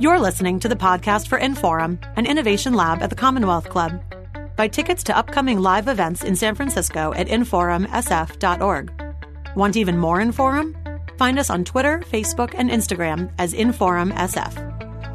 [0.00, 4.00] You're listening to the podcast for Inforum, an innovation lab at the Commonwealth Club.
[4.54, 8.92] Buy tickets to upcoming live events in San Francisco at inforumsf.org.
[9.56, 11.18] Want even more Inforum?
[11.18, 14.67] Find us on Twitter, Facebook, and Instagram as InforumSF.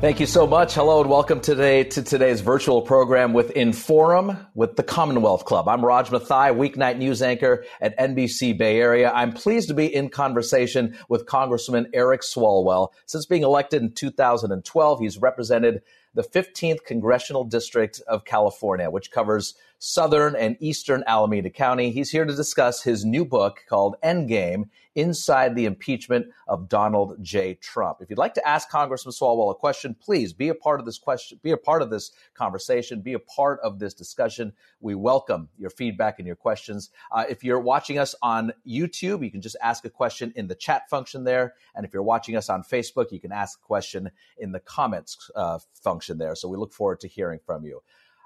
[0.04, 0.73] Thank you so much.
[0.73, 5.69] Hello and welcome today to today's virtual program with Inforum with the Commonwealth Club.
[5.69, 9.13] I'm Raj Mathai, weeknight news anchor at NBC Bay Area.
[9.15, 12.89] I'm pleased to be in conversation with Congressman Eric Swalwell.
[13.05, 15.81] Since being elected in 2012, he's represented
[16.14, 21.92] the 15th Congressional District of California, which covers southern and eastern Alameda County.
[21.92, 27.56] He's here to discuss his new book called Endgame Inside the Impeachment of Donald J.
[27.56, 27.97] Trump.
[28.00, 30.97] If you'd like to ask Congressman Swalwell a question, please be a part of this
[30.97, 34.53] question, be a part of this conversation, be a part of this discussion.
[34.80, 36.89] We welcome your feedback and your questions.
[37.11, 40.56] Uh, if you're watching us on YouTube, you can just ask a question in the
[40.56, 41.56] chat function there.
[41.75, 45.30] And if you're watching us on Facebook, you can ask a question in the comments
[45.36, 46.36] uh, function there.
[46.36, 47.81] So we look forward to hearing from you.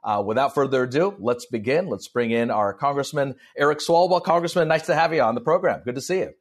[0.07, 1.87] Uh, without further ado, let's begin.
[1.87, 4.23] Let's bring in our Congressman Eric Swalwell.
[4.23, 5.81] Congressman, nice to have you on the program.
[5.83, 6.31] Good to see you.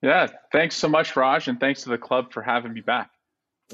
[0.00, 3.10] Yeah, thanks so much, Raj, and thanks to the club for having me back.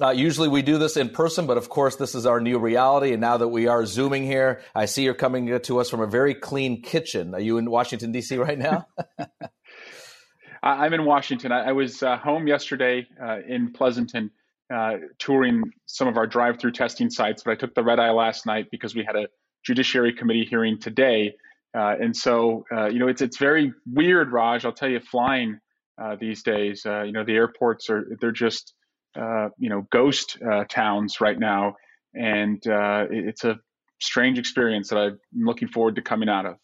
[0.03, 3.12] Uh, usually we do this in person, but of course this is our new reality.
[3.12, 6.06] And now that we are zooming here, I see you're coming to us from a
[6.09, 7.34] very clean kitchen.
[7.34, 8.37] Are you in Washington D.C.
[8.37, 8.89] right now?
[10.62, 11.53] I'm in Washington.
[11.53, 14.33] I, was uh, home yesterday uh, in Pleasanton,
[14.72, 17.42] uh, touring some of our drive-through testing sites.
[17.45, 19.27] But I took the red eye last night because we had a
[19.64, 21.34] Judiciary Committee hearing today,
[21.77, 24.64] uh, and so uh, you know it's it's very weird, Raj.
[24.64, 25.59] I'll tell you, flying
[26.00, 26.84] uh, these days.
[26.87, 28.75] Uh, you know, the airports are they're just
[29.19, 31.75] uh, you know ghost uh, towns right now,
[32.14, 33.59] and uh, it's a
[34.00, 36.56] strange experience that I'm looking forward to coming out of.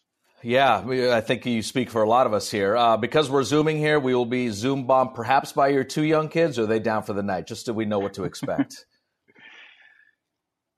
[0.43, 0.83] Yeah,
[1.15, 2.75] I think you speak for a lot of us here.
[2.75, 6.27] Uh, because we're zooming here, we will be zoom bombed perhaps by your two young
[6.27, 6.59] kids.
[6.59, 7.47] Or are they down for the night?
[7.47, 8.85] Just so we know what to expect.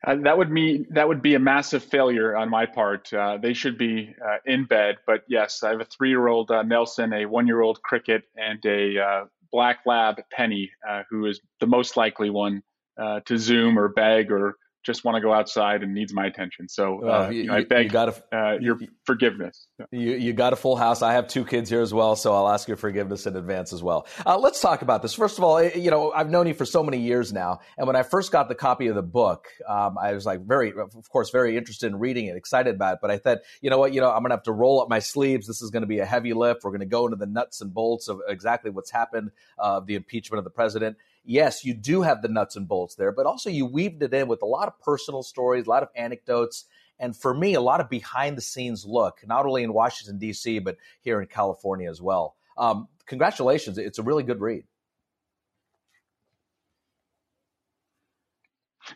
[0.05, 3.11] Uh, that would mean that would be a massive failure on my part.
[3.11, 7.11] Uh, they should be uh, in bed, but yes, I have a three-year-old uh, Nelson,
[7.11, 12.29] a one-year-old Cricket, and a uh, black lab Penny, uh, who is the most likely
[12.29, 12.61] one
[12.99, 16.69] to Zoom or beg or just want to go outside and needs my attention.
[16.69, 19.67] So uh, you, you know, I beg you got uh, your forgiveness.
[19.91, 21.01] You, you got a full house.
[21.01, 23.81] I have two kids here as well, so I'll ask your forgiveness in advance as
[23.81, 24.07] well.
[24.25, 25.13] Uh, let's talk about this.
[25.13, 27.95] First of all, you know, I've known you for so many years now, and when
[27.95, 31.31] I first got the copy of the book, um, I was like very, of course,
[31.31, 32.99] very interested in reading it, excited about it.
[33.01, 34.89] But I thought, you know what, you know, I'm going to have to roll up
[34.89, 35.47] my sleeves.
[35.47, 36.63] This is going to be a heavy lift.
[36.63, 39.95] We're going to go into the nuts and bolts of exactly what's happened, uh, the
[39.95, 43.49] impeachment of the president yes, you do have the nuts and bolts there, but also
[43.49, 46.65] you weaved it in with a lot of personal stories, a lot of anecdotes,
[46.99, 50.59] and for me, a lot of behind the scenes look, not only in Washington, D.C.,
[50.59, 52.35] but here in California as well.
[52.57, 53.77] Um, congratulations.
[53.77, 54.63] It's a really good read.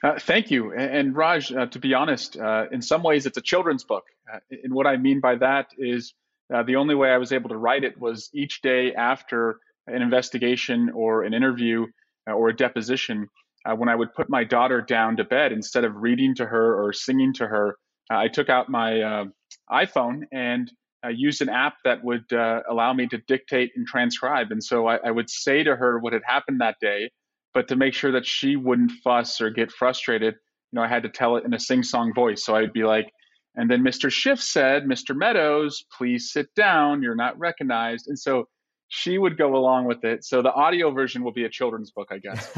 [0.04, 0.74] Uh, thank you.
[0.74, 4.06] And, Raj, uh, to be honest, uh, in some ways it's a children's book.
[4.32, 6.14] Uh, and what I mean by that is
[6.54, 10.02] uh, the only way I was able to write it was each day after an
[10.02, 11.88] investigation or an interview
[12.32, 13.28] or a deposition,
[13.66, 16.82] uh, when I would put my daughter down to bed, instead of reading to her
[16.82, 17.76] or singing to her,
[18.12, 19.26] uh, I took out my
[19.72, 20.72] iPhone and
[21.04, 24.52] I used an app that would uh, allow me to dictate and transcribe.
[24.52, 27.10] And so I, I, would say to her what had happened that day,
[27.54, 31.04] but to make sure that she wouldn't fuss or get frustrated, you know, I had
[31.04, 32.44] to tell it in a sing-song voice.
[32.44, 33.10] So I'd be like,
[33.56, 34.12] and then Mr.
[34.12, 35.16] Schiff said, Mr.
[35.16, 37.02] Meadows, please sit down.
[37.02, 38.08] You're not recognized.
[38.08, 38.48] And so
[38.90, 40.26] she would go along with it.
[40.26, 42.52] So the audio version will be a children's book, I guess.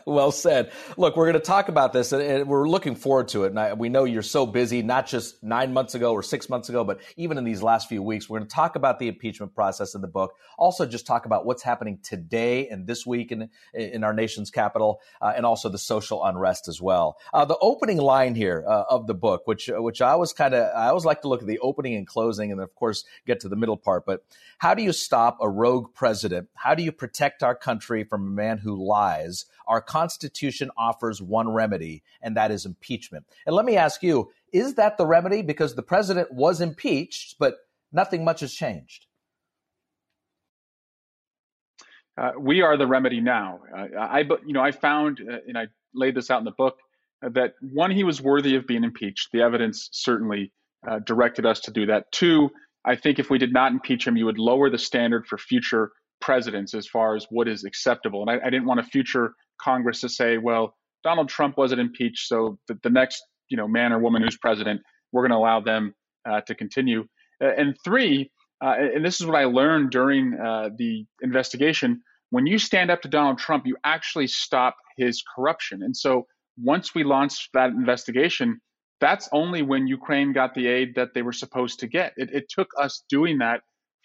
[0.06, 0.70] well said.
[0.98, 3.54] Look, we're going to talk about this, and we're looking forward to it.
[3.56, 6.84] And we know you're so busy, not just nine months ago or six months ago,
[6.84, 8.28] but even in these last few weeks.
[8.28, 10.34] We're going to talk about the impeachment process in the book.
[10.58, 15.00] Also, just talk about what's happening today and this week in in our nation's capital,
[15.22, 17.16] uh, and also the social unrest as well.
[17.32, 20.70] Uh, the opening line here uh, of the book, which which I always kind of
[20.76, 23.48] I always like to look at the opening and closing, and of course get to
[23.48, 24.04] the middle part.
[24.04, 24.22] But
[24.58, 26.48] how do you stop a rogue president?
[26.54, 29.46] How do you protect our country from a man who lies?
[29.68, 33.24] Our Constitution offers one remedy, and that is impeachment.
[33.46, 35.40] And let me ask you is that the remedy?
[35.40, 37.54] Because the president was impeached, but
[37.92, 39.06] nothing much has changed.
[42.18, 43.60] Uh, we are the remedy now.
[43.74, 46.76] Uh, I, you know, I found, uh, and I laid this out in the book,
[47.24, 49.30] uh, that one, he was worthy of being impeached.
[49.32, 50.52] The evidence certainly
[50.86, 52.10] uh, directed us to do that.
[52.12, 52.50] Two,
[52.84, 55.92] I think if we did not impeach him, you would lower the standard for future
[56.20, 58.22] presidents as far as what is acceptable.
[58.22, 60.74] And I, I didn't want a future Congress to say, well,
[61.04, 64.80] Donald Trump wasn't impeached, so the, the next you know man or woman who's president,
[65.12, 65.94] we're going to allow them
[66.28, 67.04] uh, to continue.
[67.42, 68.30] Uh, and three,
[68.64, 73.02] uh, and this is what I learned during uh, the investigation, when you stand up
[73.02, 75.82] to Donald Trump, you actually stop his corruption.
[75.82, 76.26] And so
[76.56, 78.60] once we launched that investigation,
[79.02, 82.14] that's only when Ukraine got the aid that they were supposed to get.
[82.16, 83.62] It, it took us doing that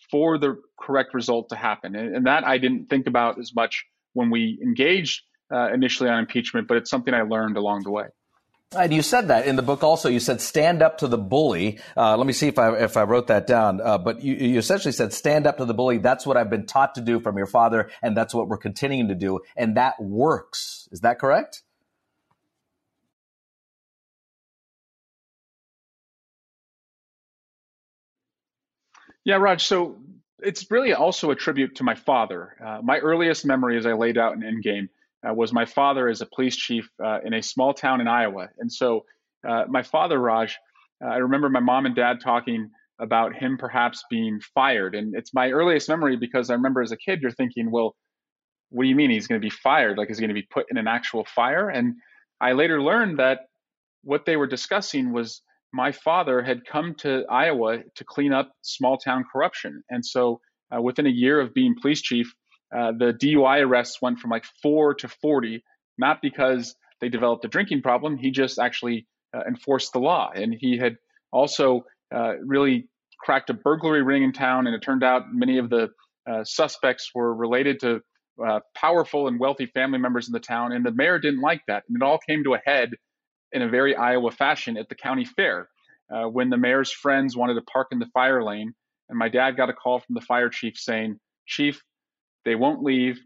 [0.10, 1.96] for the correct result to happen.
[1.96, 5.22] And, and, that I didn't think about as much when we engaged
[5.54, 8.06] uh, initially on impeachment, but it's something I learned along the way.
[8.76, 10.10] And you said that in the book also.
[10.10, 11.80] You said stand up to the bully.
[11.96, 13.80] Uh, let me see if I if I wrote that down.
[13.80, 16.00] Uh, but you, you essentially said stand up to the bully.
[16.00, 19.08] That's what I've been taught to do from your father, and that's what we're continuing
[19.08, 20.90] to do, and that works.
[20.92, 21.64] Is that correct?
[29.28, 29.62] Yeah, Raj.
[29.66, 29.98] So
[30.40, 32.56] it's really also a tribute to my father.
[32.66, 34.88] Uh, my earliest memory, as I laid out in Endgame,
[35.28, 38.48] uh, was my father as a police chief uh, in a small town in Iowa.
[38.58, 39.04] And so,
[39.46, 40.58] uh, my father, Raj,
[41.04, 42.70] uh, I remember my mom and dad talking
[43.02, 44.96] about him perhaps being fired.
[44.96, 47.98] And it's my earliest memory because I remember as a kid, you're thinking, well,
[48.70, 49.98] what do you mean he's going to be fired?
[49.98, 51.68] Like, he's going to be put in an actual fire?
[51.68, 51.96] And
[52.40, 53.42] I later learned that
[54.06, 55.42] what they were discussing was
[55.78, 59.84] my father had come to Iowa to clean up small town corruption.
[59.92, 60.42] And so
[60.76, 62.34] uh, within a year of being police chief,
[62.76, 65.64] uh, the DUI arrests went from like four to 40,
[66.00, 68.18] not because they developed a drinking problem.
[68.18, 70.32] He just actually uh, enforced the law.
[70.34, 70.96] And he had
[71.32, 72.90] also uh, really
[73.20, 74.66] cracked a burglary ring in town.
[74.66, 75.90] And it turned out many of the
[76.28, 78.02] uh, suspects were related to
[78.44, 80.72] uh, powerful and wealthy family members in the town.
[80.72, 81.84] And the mayor didn't like that.
[81.88, 82.90] And it all came to a head
[83.52, 85.70] in a very Iowa fashion at the county fair
[86.14, 88.74] uh, when the mayor's friends wanted to park in the fire lane.
[89.10, 91.82] And my dad got a call from the fire chief saying, Chief,
[92.46, 93.20] they won't leave.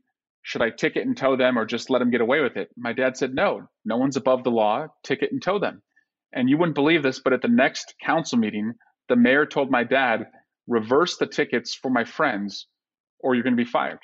[0.44, 2.70] Should I ticket and tow them or just let them get away with it?
[2.78, 4.88] My dad said, No, no one's above the law.
[5.04, 5.82] Ticket and tow them.
[6.34, 8.74] And you wouldn't believe this, but at the next council meeting,
[9.10, 10.28] the mayor told my dad,
[10.68, 12.68] reverse the tickets for my friends
[13.20, 14.00] or you're going to be fired.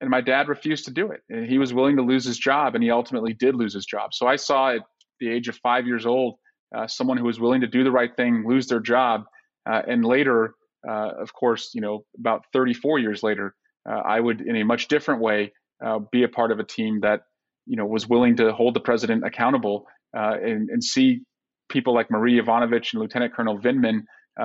[0.00, 1.22] And my dad refused to do it.
[1.30, 4.12] And he was willing to lose his job, and he ultimately did lose his job.
[4.12, 4.82] So I saw at
[5.20, 6.36] the age of five years old
[6.74, 9.24] uh, someone who was willing to do the right thing lose their job.
[9.68, 10.54] Uh, and later,
[10.86, 13.54] uh, of course, you know, about 34 years later,
[13.88, 15.52] uh, I would, in a much different way,
[15.84, 17.22] uh, be a part of a team that,
[17.66, 21.22] you know, was willing to hold the president accountable and, and, see
[21.68, 24.02] people like Marie Yovanovitch and Lieutenant Colonel Vindman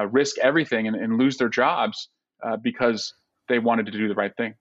[0.10, 2.10] risk everything and, and lose their jobs
[2.64, 3.14] because
[3.50, 4.56] they wanted to do the right thing.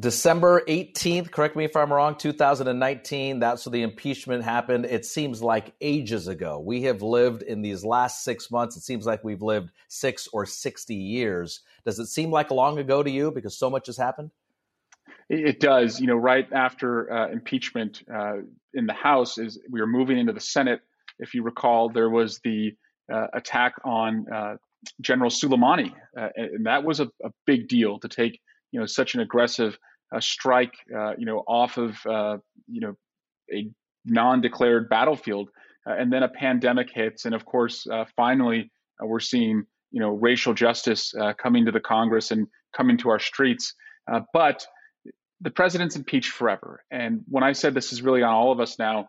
[0.00, 4.84] December 18th, correct me if I'm wrong, 2019, that's when the impeachment happened.
[4.84, 6.58] It seems like ages ago.
[6.58, 10.44] We have lived in these last six months, it seems like we've lived six or
[10.44, 11.60] 60 years.
[11.84, 14.32] Does it seem like long ago to you because so much has happened?
[15.28, 16.00] It does.
[16.00, 18.38] You know, right after uh, impeachment uh,
[18.74, 20.80] in the House, is we were moving into the Senate.
[21.18, 22.74] If you recall, there was the
[23.12, 24.56] uh, attack on uh,
[25.00, 28.40] General Soleimani, uh, and that was a, a big deal to take
[28.72, 29.78] you know such an aggressive
[30.14, 32.36] uh, strike uh, you know off of uh,
[32.68, 32.94] you know
[33.52, 33.68] a
[34.04, 35.50] non-declared battlefield,
[35.86, 38.70] uh, and then a pandemic hits, and of course uh, finally
[39.02, 42.46] uh, we're seeing you know racial justice coming to the Congress and
[42.76, 43.74] coming to our streets,
[44.32, 44.66] but
[45.40, 46.82] the president's impeached forever.
[46.90, 49.08] And when I said this is really on all of us now,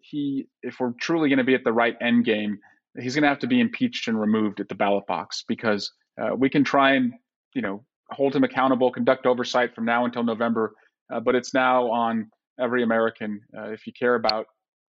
[0.00, 2.58] he if we're truly going to be at the right end game,
[2.98, 5.90] he's going to have to be impeached and removed at the ballot box because
[6.36, 7.14] we can try and
[7.54, 7.84] you know
[8.14, 10.74] hold him accountable, conduct oversight from now until November.
[11.12, 13.40] Uh, but it's now on every American.
[13.56, 14.46] Uh, if you care about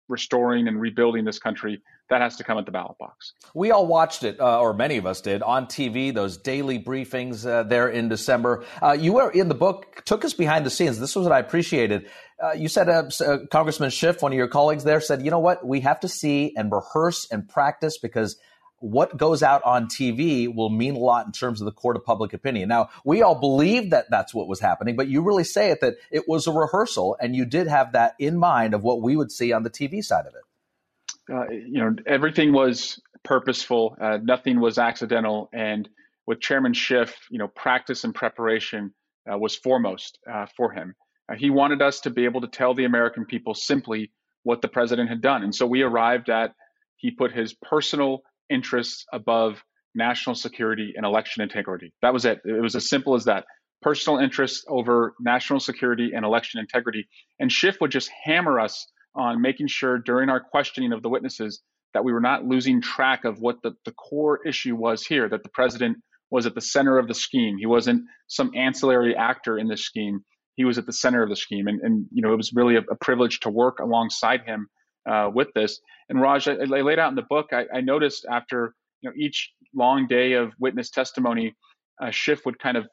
[0.08, 3.32] restoring and rebuilding this country, that has to come at the ballot box.
[3.54, 7.46] We all watched it, uh, or many of us did, on TV, those daily briefings
[7.46, 8.64] uh, there in December.
[8.82, 10.98] Uh, you were in the book, took us behind the scenes.
[10.98, 12.10] This was what I appreciated.
[12.42, 15.38] Uh, you said, uh, uh, Congressman Schiff, one of your colleagues there, said, you know
[15.38, 15.66] what?
[15.66, 18.36] We have to see and rehearse and practice because–
[18.84, 22.04] what goes out on TV will mean a lot in terms of the court of
[22.04, 22.68] public opinion.
[22.68, 25.94] Now, we all believe that that's what was happening, but you really say it that
[26.10, 29.32] it was a rehearsal and you did have that in mind of what we would
[29.32, 31.34] see on the TV side of it.
[31.34, 35.48] Uh, you know, everything was purposeful, uh, nothing was accidental.
[35.54, 35.88] And
[36.26, 38.92] with Chairman Schiff, you know, practice and preparation
[39.32, 40.94] uh, was foremost uh, for him.
[41.32, 44.12] Uh, he wanted us to be able to tell the American people simply
[44.42, 45.42] what the president had done.
[45.42, 46.52] And so we arrived at,
[46.96, 48.22] he put his personal
[48.54, 49.62] interests above
[49.94, 51.92] national security and election integrity.
[52.02, 52.40] That was it.
[52.44, 53.44] It was as simple as that.
[53.82, 57.06] Personal interests over national security and election integrity.
[57.38, 61.62] And Schiff would just hammer us on making sure during our questioning of the witnesses
[61.92, 65.42] that we were not losing track of what the, the core issue was here, that
[65.42, 65.98] the president
[66.30, 67.56] was at the center of the scheme.
[67.58, 70.24] He wasn't some ancillary actor in this scheme.
[70.56, 71.68] He was at the center of the scheme.
[71.68, 74.68] And, and you know, it was really a, a privilege to work alongside him
[75.08, 75.80] uh, with this.
[76.08, 79.14] And Raj, I, I, laid out in the book, I, I, noticed after you know
[79.16, 81.54] each long day of witness testimony,
[82.02, 82.86] uh, Schiff would kind of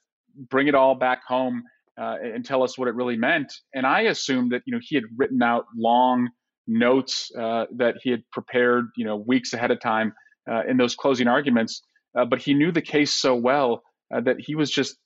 [0.50, 1.64] bring it all back home
[2.00, 3.54] uh, and tell us what it really meant.
[3.74, 6.30] And I assumed that you know he had written out long
[6.68, 10.14] notes uh, that he had prepared you know weeks ahead of time
[10.50, 11.82] uh, in those closing arguments.
[12.18, 14.98] Uh, but he knew the case so well uh, that he was just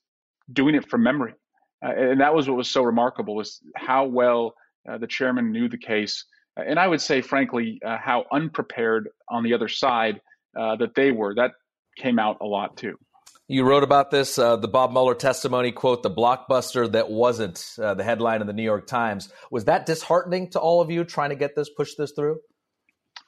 [0.52, 1.34] doing it from memory,
[1.82, 4.54] and that was what was so remarkable was how well
[5.00, 6.24] the chairman knew the case.
[6.56, 10.20] And I would say, frankly, how unprepared on the other side
[10.54, 11.34] that they were.
[11.34, 11.52] That
[11.96, 12.98] came out a lot too.
[13.48, 17.94] You wrote about this, uh, the Bob Mueller testimony, quote, the blockbuster that wasn't uh,
[17.94, 19.32] the headline in the New York Times.
[19.52, 22.40] Was that disheartening to all of you trying to get this, push this through?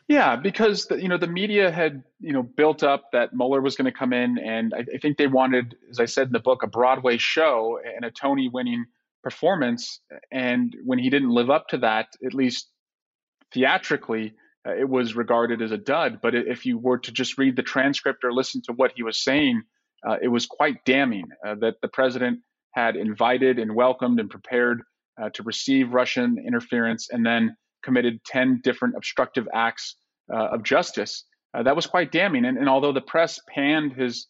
[0.09, 3.77] Yeah, because the, you know the media had you know built up that Mueller was
[3.77, 6.41] going to come in, and I, I, think they wanted, as I said in the
[6.41, 8.87] book, a Broadway show and a Tony-winning
[9.23, 10.01] performance.
[10.33, 12.71] And when he didn't live up to that, at least
[13.53, 14.35] theatrically,
[14.67, 16.21] uh, it was regarded as a dud.
[16.23, 19.23] But if you were to just read the transcript or listen to what he was
[19.23, 19.63] saying,
[20.07, 22.41] uh, it was quite damning uh, that the president
[22.73, 24.83] had invited and welcomed and prepared
[25.21, 29.97] uh, to receive Russian interference and then committed 10 different obstructive acts
[30.33, 31.25] uh, of justice.
[31.55, 32.45] That was quite damning.
[32.45, 34.29] And, and, although the press panned his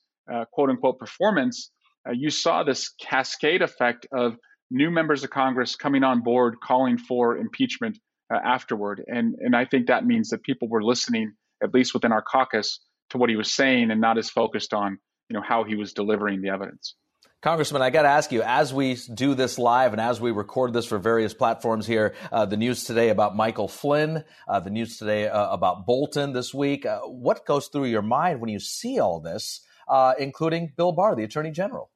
[0.52, 1.70] quote unquote performance,
[2.10, 4.38] you saw this cascade effect of
[4.70, 7.98] new members of Congress coming on board calling for impeachment
[8.30, 9.02] afterward.
[9.06, 11.32] And, and I think that means that people were listening,
[11.62, 12.80] at least within our caucus,
[13.10, 15.92] to what he was saying and not as focused on you know how he was
[15.92, 16.94] delivering the evidence.
[17.40, 20.72] Congressman, I got to ask you, as we do this live and as we record
[20.72, 24.98] this for various platforms here, uh, the news today about Michael Flynn, uh, the news
[24.98, 28.98] today uh, about Bolton this week, uh, what goes through your mind when you see
[28.98, 31.90] all this, uh, including Bill Barr, the Attorney General?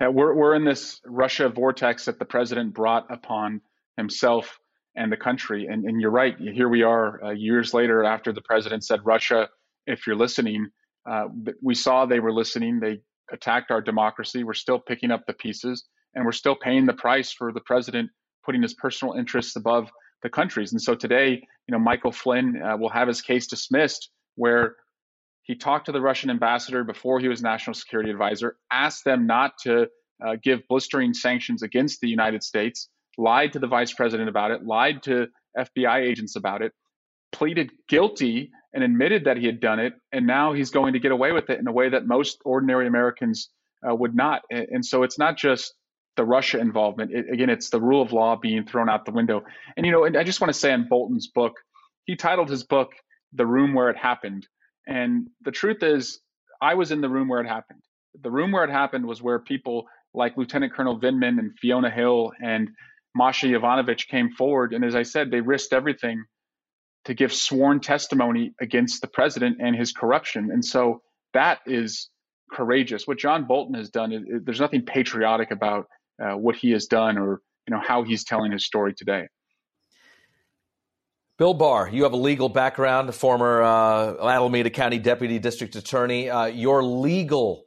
[0.00, 3.60] Yeah, we're, we're in this Russia vortex that the president brought upon
[3.96, 4.58] himself
[4.96, 5.66] and the country.
[5.66, 9.48] And, and you're right, here we are uh, years later after the president said, Russia,
[9.86, 10.68] if you're listening,
[11.08, 11.28] uh,
[11.62, 12.80] we saw they were listening.
[12.80, 13.00] They
[13.32, 14.44] attacked our democracy.
[14.44, 18.10] We're still picking up the pieces, and we're still paying the price for the president
[18.44, 19.90] putting his personal interests above
[20.22, 20.72] the country's.
[20.72, 24.76] And so today, you know, Michael Flynn uh, will have his case dismissed, where
[25.42, 29.52] he talked to the Russian ambassador before he was national security advisor, asked them not
[29.64, 29.86] to
[30.24, 34.64] uh, give blistering sanctions against the United States, lied to the vice president about it,
[34.64, 35.26] lied to
[35.58, 36.72] FBI agents about it,
[37.32, 41.12] pleaded guilty and admitted that he had done it, and now he's going to get
[41.12, 43.50] away with it in a way that most ordinary Americans
[43.88, 44.42] uh, would not.
[44.50, 45.74] And, so it's not just
[46.16, 47.12] the Russia involvement.
[47.12, 49.42] It, again, it's the rule of law being thrown out the window.
[49.76, 51.54] And you know, and I just want to say on Bolton's book,
[52.04, 52.92] he titled his book
[53.32, 54.46] "The Room Where It Happened,"
[54.86, 56.20] and the truth is,
[56.60, 57.82] I was in the room where it happened.
[58.20, 62.32] The room where it happened was where people like Lieutenant Colonel Vindman and Fiona Hill
[62.42, 62.70] and
[63.18, 66.24] Masha Yovanovitch came forward, and as I said, they risked everything
[67.04, 70.50] to give sworn testimony against the president and his corruption.
[70.52, 71.02] And so
[71.34, 72.10] that is
[72.52, 73.08] courageous.
[73.08, 75.86] What John Bolton has done, it, there's nothing patriotic about
[76.22, 79.26] uh, what he has done or you know how he's telling his story today.
[81.38, 86.30] Bill Barr, you have a legal background, former uh, Alameda County Deputy District Attorney.
[86.30, 87.64] Uh, your legal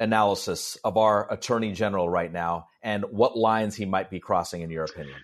[0.00, 4.70] analysis of our Attorney General right now and what lines he might be crossing, in
[4.70, 5.16] your opinion?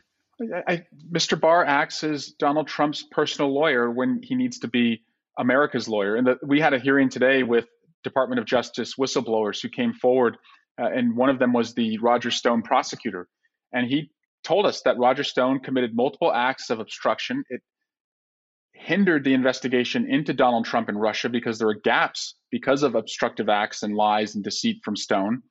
[0.68, 1.40] I, Mr.
[1.40, 5.02] Barr acts as Donald Trump's personal lawyer when he needs to be
[5.38, 6.16] America's lawyer.
[6.16, 7.66] And the, we had a hearing today with
[8.04, 10.36] Department of Justice whistleblowers who came forward,
[10.80, 13.28] uh, and one of them was the Roger Stone prosecutor.
[13.72, 14.10] And he
[14.44, 17.42] told us that Roger Stone committed multiple acts of obstruction.
[17.48, 17.62] It
[18.78, 23.48] hindered the investigation into Donald Trump and Russia because there were gaps because of obstructive
[23.48, 25.42] acts and lies and deceit from Stone.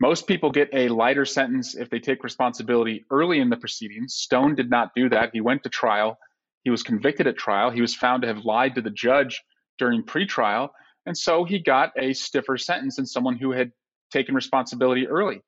[0.00, 4.14] Most people get a lighter sentence if they take responsibility early in the proceedings.
[4.14, 5.30] Stone did not do that.
[5.32, 6.18] He went to trial.
[6.62, 7.70] He was convicted at trial.
[7.70, 9.42] He was found to have lied to the judge
[9.78, 10.68] during pretrial.
[11.06, 13.72] And so he got a stiffer sentence than someone who had
[14.12, 15.40] taken responsibility early.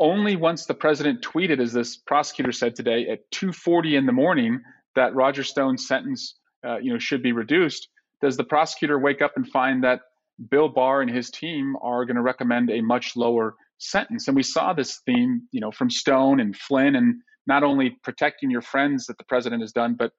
[0.00, 4.62] Only once the president tweeted, as this prosecutor said today, at 2:40 in the morning,
[4.94, 6.34] that Roger Stone's sentence,
[6.64, 7.88] uh, you know, should be reduced,
[8.22, 10.00] does the prosecutor wake up and find that
[10.50, 14.28] Bill Barr and his team are going to recommend a much lower sentence.
[14.28, 18.50] And we saw this theme, you know, from Stone and Flynn, and not only protecting
[18.50, 20.12] your friends that the president has done, but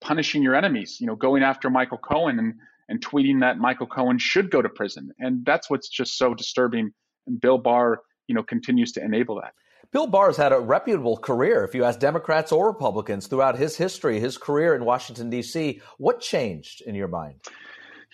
[0.00, 0.98] punishing your enemies.
[1.00, 2.54] You know, going after Michael Cohen and
[2.88, 5.10] and tweeting that Michael Cohen should go to prison.
[5.18, 6.92] And that's what's just so disturbing.
[7.26, 9.54] And Bill Barr, you know, continues to enable that.
[9.92, 14.20] Bill Barr's had a reputable career, if you ask Democrats or Republicans, throughout his history,
[14.20, 15.80] his career in Washington, D.C.
[15.98, 17.40] What changed in your mind?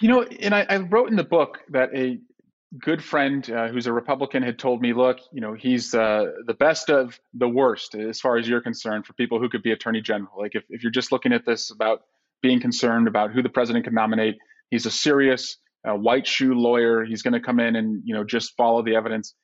[0.01, 2.19] You know, and I, I wrote in the book that a
[2.79, 6.55] good friend uh, who's a Republican had told me, look, you know, he's uh, the
[6.55, 10.01] best of the worst as far as you're concerned for people who could be attorney
[10.01, 10.33] general.
[10.39, 12.03] Like if, if you're just looking at this about
[12.43, 14.37] being concerned about who the president can nominate,
[14.71, 17.05] he's a serious uh, white shoe lawyer.
[17.05, 19.35] He's going to come in and, you know, just follow the evidence.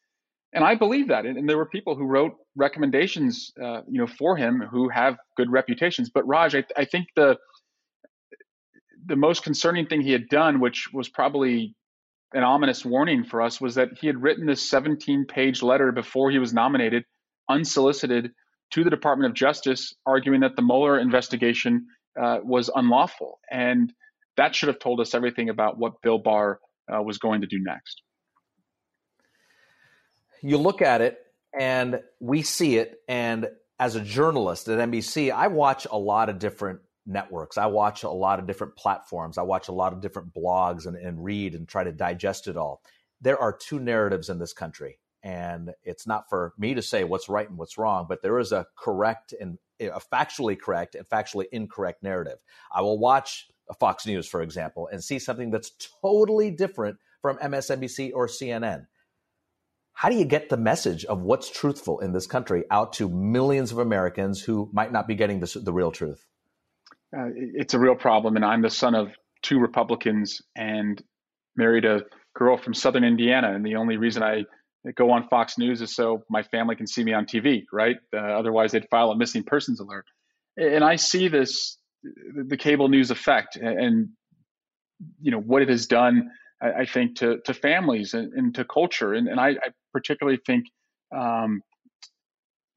[0.57, 1.27] And I believe that.
[1.27, 5.17] And, and, there were people who wrote recommendations, uh, you know, for him who have
[5.37, 6.11] good reputations.
[6.13, 7.37] But Raj, I, I think the
[9.05, 11.77] the most concerning thing he had done, which was probably
[12.33, 16.31] an ominous warning for us, was that he had written this 17 page letter before
[16.31, 17.05] he was nominated,
[17.49, 18.33] unsolicited,
[18.73, 21.87] to the Department of Justice, arguing that the Mueller investigation
[22.21, 23.39] uh, was unlawful.
[23.49, 23.93] And
[24.39, 26.59] that should have told us everything about what Bill Barr
[26.93, 28.03] uh, was going to do next.
[30.47, 31.19] You look at it
[31.59, 33.01] and we see it.
[33.09, 33.49] And
[33.81, 37.59] as a journalist at NBC, I watch a lot of different networks.
[37.59, 39.39] I watch a lot of different platforms.
[39.39, 42.57] I watch a lot of different blogs and, and read and try to digest it
[42.57, 42.81] all.
[43.21, 45.01] There are two narratives in this country.
[45.25, 48.53] And it's not for me to say what's right and what's wrong, but there is
[48.53, 52.39] a correct and a factually correct and factually incorrect narrative.
[52.73, 53.49] I will watch
[53.81, 58.87] Fox News, for example, and see something that's totally different from MSNBC or CNN.
[59.97, 63.73] How do you get the message of what's truthful in this country out to millions
[63.73, 66.23] of Americans who might not be getting this, the real truth?
[67.17, 69.09] Uh, it's a real problem, and I'm the son of
[69.41, 71.03] two Republicans and
[71.57, 72.03] married a
[72.35, 74.45] girl from Southern Indiana, and the only reason I
[74.97, 77.97] go on Fox News is so my family can see me on TV, right?
[78.15, 80.05] Uh, otherwise, they'd file a missing persons alert.
[80.59, 81.79] And I see this
[82.47, 84.11] the cable news effect and,
[85.21, 89.13] you know what it has done I, think to to families and, and to culture.
[89.13, 90.67] And, and I, I particularly think
[91.15, 91.63] um,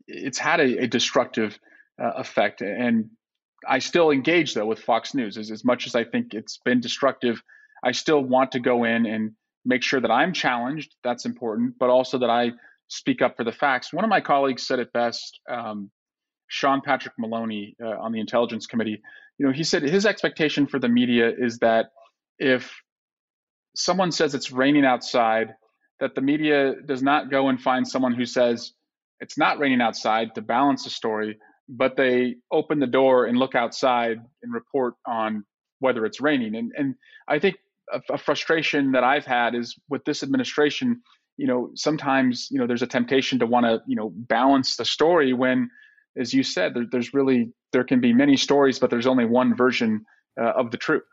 [0.08, 1.58] it's had a, a destructive
[2.02, 2.62] uh, effect.
[2.62, 3.10] And
[3.68, 5.38] I still engage though with Fox News.
[5.38, 7.42] As, as much as I think it's been destructive
[7.84, 9.32] I still want to go in and
[9.66, 10.96] make sure that I'm challenged.
[11.04, 11.76] That's important.
[11.80, 12.52] But also that I
[12.88, 13.94] speak up for the facts.
[13.94, 15.92] One of my colleagues said it best um,
[16.48, 19.02] Sean Patrick Maloney uh, on the Intelligence Committee,
[19.38, 21.92] you know, he said his expectation for the media is that
[22.40, 22.74] if
[23.76, 25.56] someone says it's raining outside,
[26.00, 28.74] that the media does not go and find someone who says
[29.20, 33.56] it's not raining outside to balance the story, but they open the door and look
[33.56, 35.46] outside and report on
[35.80, 36.56] whether it's raining.
[36.56, 36.96] And and
[37.28, 37.58] I think
[37.92, 41.02] a, a frustration that I've had is with this administration.
[41.38, 44.86] You know, sometimes you know there's a temptation to want to you know balance the
[44.86, 45.70] story when
[46.18, 49.56] as you said, there, there's really there can be many stories, but there's only one
[49.56, 50.06] version
[50.40, 51.04] uh, of the truth.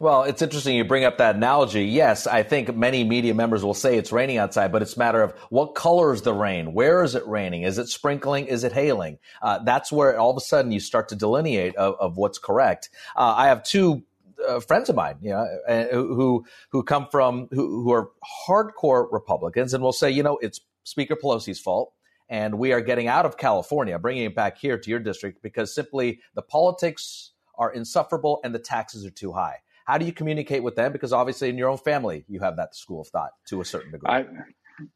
[0.00, 1.84] Well, it's interesting you bring up that analogy.
[1.84, 5.22] Yes, I think many media members will say it's raining outside, but it's a matter
[5.22, 6.74] of what color is the rain?
[6.74, 7.62] Where is it raining?
[7.62, 8.46] Is it sprinkling?
[8.46, 9.18] Is it hailing?
[9.40, 12.90] Uh, that's where all of a sudden you start to delineate of, of what's correct.
[13.14, 14.02] Uh, I have two
[14.48, 15.46] uh, friends of mine, you know,
[15.92, 18.10] who who come from who, who are
[18.48, 21.92] hardcore Republicans, and will say, you know, it's Speaker Pelosi's fault
[22.28, 25.74] and we are getting out of California, bringing it back here to your district because
[25.74, 29.58] simply the politics are insufferable and the taxes are too high.
[29.84, 30.92] How do you communicate with them?
[30.92, 33.92] Because obviously, in your own family, you have that school of thought to a certain
[33.92, 34.08] degree.
[34.10, 34.24] I,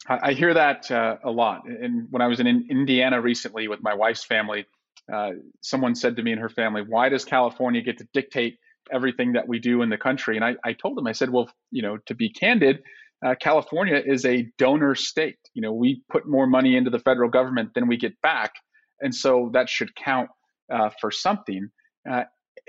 [0.09, 1.62] I hear that uh, a lot.
[1.66, 4.66] And when I was in Indiana recently with my wife's family,
[5.12, 8.59] uh, someone said to me and her family, "Why does California get to dictate
[8.90, 11.51] everything that we do in the country?" And I, I told them, I said, "Well,
[11.70, 12.83] you know, to be candid,
[13.24, 15.38] uh, California is a donor state.
[15.55, 18.53] You know, we put more money into the federal government than we get back,
[19.01, 20.31] and so that should count
[20.72, 21.70] uh, for something.
[22.11, 22.24] Uh,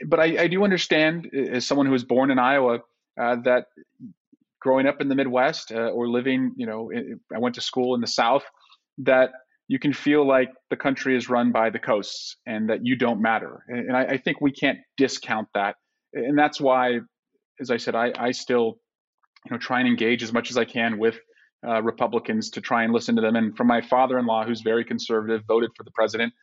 [0.08, 2.80] but I, I, do understand, as someone who was born in Iowa,
[3.20, 3.66] uh, that
[4.62, 6.92] growing up in the Midwest uh, or living, you know,
[7.34, 8.44] I went to school in the South,
[9.00, 9.32] that
[9.68, 13.22] you can feel like the country is run by the coasts and that you don't
[13.22, 13.64] matter.
[13.68, 15.76] And I, I think we can't discount that.
[16.14, 17.00] And that's why,
[17.62, 18.80] as I said, I, I still
[19.46, 21.20] you know, try and engage as much as I can with
[21.66, 23.36] uh, Republicans to try and listen to them.
[23.36, 26.34] And from my father-in-law, who's very conservative, voted for the president,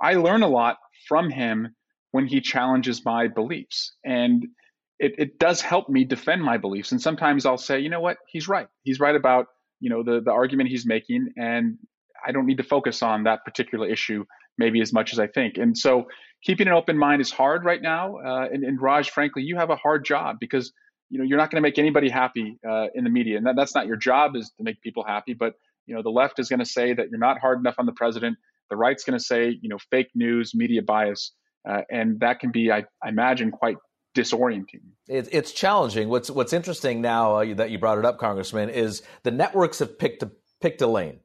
[0.00, 0.76] I learn a lot
[1.08, 1.74] from him
[2.14, 4.46] when he challenges my beliefs, and
[5.00, 6.92] it, it does help me defend my beliefs.
[6.92, 8.68] And sometimes I'll say, you know what, he's right.
[8.84, 9.46] He's right about
[9.80, 11.76] you know the the argument he's making, and
[12.24, 14.24] I don't need to focus on that particular issue
[14.56, 15.58] maybe as much as I think.
[15.58, 16.04] And so
[16.44, 18.18] keeping an open mind is hard right now.
[18.24, 20.72] Uh, and, and Raj, frankly, you have a hard job because
[21.10, 23.56] you know you're not going to make anybody happy uh, in the media and that,
[23.56, 25.54] that's not your job is to make people happy but
[25.86, 27.92] you know the left is going to say that you're not hard enough on the
[27.92, 28.36] president
[28.70, 31.32] the right's going to say you know fake news media bias
[31.68, 33.76] uh, and that can be I, I imagine quite
[34.16, 38.70] disorienting it, it's challenging what's what's interesting now uh, that you brought it up congressman
[38.70, 41.20] is the networks have picked a picked a lane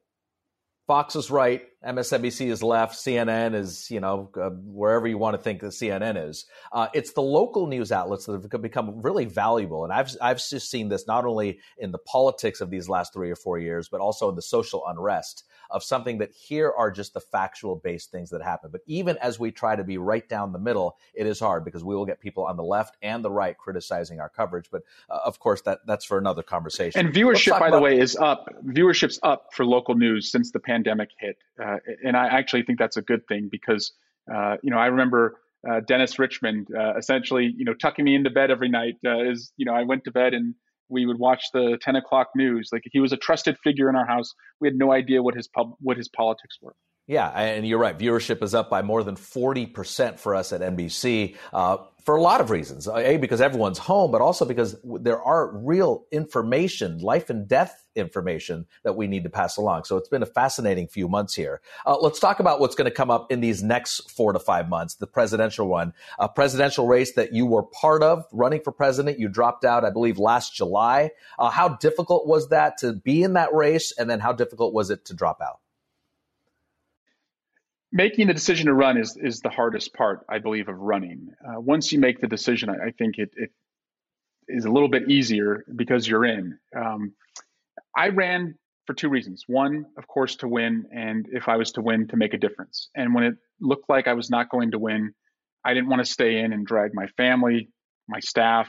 [0.86, 2.94] fox is right MSNBC is left.
[2.94, 6.44] CNN is, you know, uh, wherever you want to think that CNN is.
[6.72, 9.84] Uh, it's the local news outlets that have become really valuable.
[9.84, 13.30] And I've, I've just seen this not only in the politics of these last three
[13.30, 17.14] or four years, but also in the social unrest of something that here are just
[17.14, 18.70] the factual based things that happen.
[18.70, 21.84] But even as we try to be right down the middle, it is hard because
[21.84, 24.70] we will get people on the left and the right criticizing our coverage.
[24.70, 27.06] But uh, of course, that that's for another conversation.
[27.06, 28.48] And viewership, by about- the way, is up.
[28.64, 32.96] Viewership's up for local news since the pandemic hit, uh, and I actually think that's
[32.96, 33.92] a good thing because
[34.32, 35.38] uh, you know I remember.
[35.68, 38.94] Uh, Dennis Richmond, uh, essentially, you know, tucking me into bed every night.
[39.04, 40.54] Uh, is you know, I went to bed and
[40.90, 42.70] we would watch the 10 o'clock news.
[42.72, 44.34] Like he was a trusted figure in our house.
[44.60, 46.74] We had no idea what his pub, what his politics were.
[47.06, 47.98] Yeah, and you're right.
[47.98, 52.40] Viewership is up by more than 40% for us at NBC uh, for a lot
[52.40, 52.86] of reasons.
[52.86, 58.66] A, because everyone's home, but also because there are real information, life and death information
[58.84, 59.84] that we need to pass along.
[59.84, 61.60] So it's been a fascinating few months here.
[61.84, 64.68] Uh, let's talk about what's going to come up in these next four to five
[64.68, 65.92] months, the presidential one.
[66.18, 69.18] A presidential race that you were part of, running for president.
[69.18, 71.10] You dropped out, I believe, last July.
[71.38, 73.92] Uh, how difficult was that to be in that race?
[73.98, 75.59] And then how difficult was it to drop out?
[77.92, 81.28] Making the decision to run is is the hardest part, I believe, of running.
[81.44, 83.50] Uh, once you make the decision, I, I, think it, it
[84.48, 86.58] is a little bit easier because you're in.
[86.76, 87.12] Um,
[87.96, 88.54] I ran
[88.86, 89.44] for two reasons.
[89.46, 92.90] One, of course, to win, and if I was to win, to make a difference.
[92.94, 95.12] And when it looked like I was not going to win,
[95.64, 97.68] I didn't want to stay in and drag my family,
[98.08, 98.68] my staff,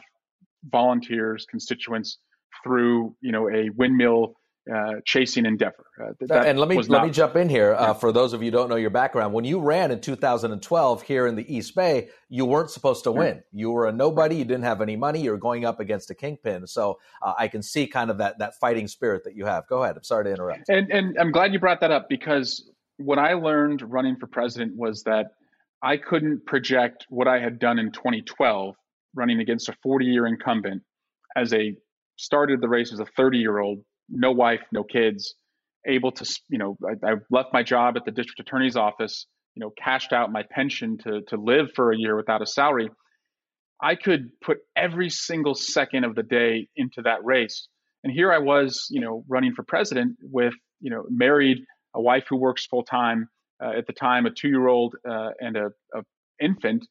[0.69, 2.17] volunteers, constituents
[2.63, 4.35] through, you know, a windmill
[4.73, 5.85] uh, chasing endeavor.
[5.99, 7.73] Uh, and let me let not, me jump in here.
[7.73, 11.01] Uh, for those of you who don't know your background, when you ran in 2012
[11.01, 13.41] here in the East Bay, you weren't supposed to win.
[13.51, 14.35] You were a nobody.
[14.35, 15.21] You didn't have any money.
[15.21, 16.67] You were going up against a kingpin.
[16.67, 19.67] So uh, I can see kind of that that fighting spirit that you have.
[19.67, 19.97] Go ahead.
[19.97, 20.69] I'm sorry to interrupt.
[20.69, 24.75] And and I'm glad you brought that up because what I learned running for president
[24.75, 25.31] was that
[25.81, 28.75] I couldn't project what I had done in 2012
[29.15, 30.83] running against a 40 year incumbent
[31.35, 31.75] as a
[32.17, 35.35] started the race as a 30 year old no wife, no kids,
[35.87, 39.61] able to, you know, I, I, left my job at the district attorney's office, you
[39.61, 42.89] know, cashed out my pension to, to live for a year without a salary.
[43.81, 47.67] I could put every single second of the day into that race.
[48.03, 51.59] And here I was, you know, running for president with, you know, married,
[51.95, 53.27] a wife who works full time,
[53.63, 56.03] uh, at the time, a two year old uh, and a, a
[56.39, 56.87] infant.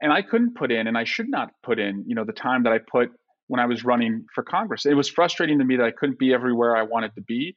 [0.00, 2.64] And I couldn't put in, and I should not put in, you know, the time
[2.64, 3.10] that I put
[3.48, 4.86] when I was running for Congress.
[4.86, 7.56] It was frustrating to me that I couldn't be everywhere I wanted to be.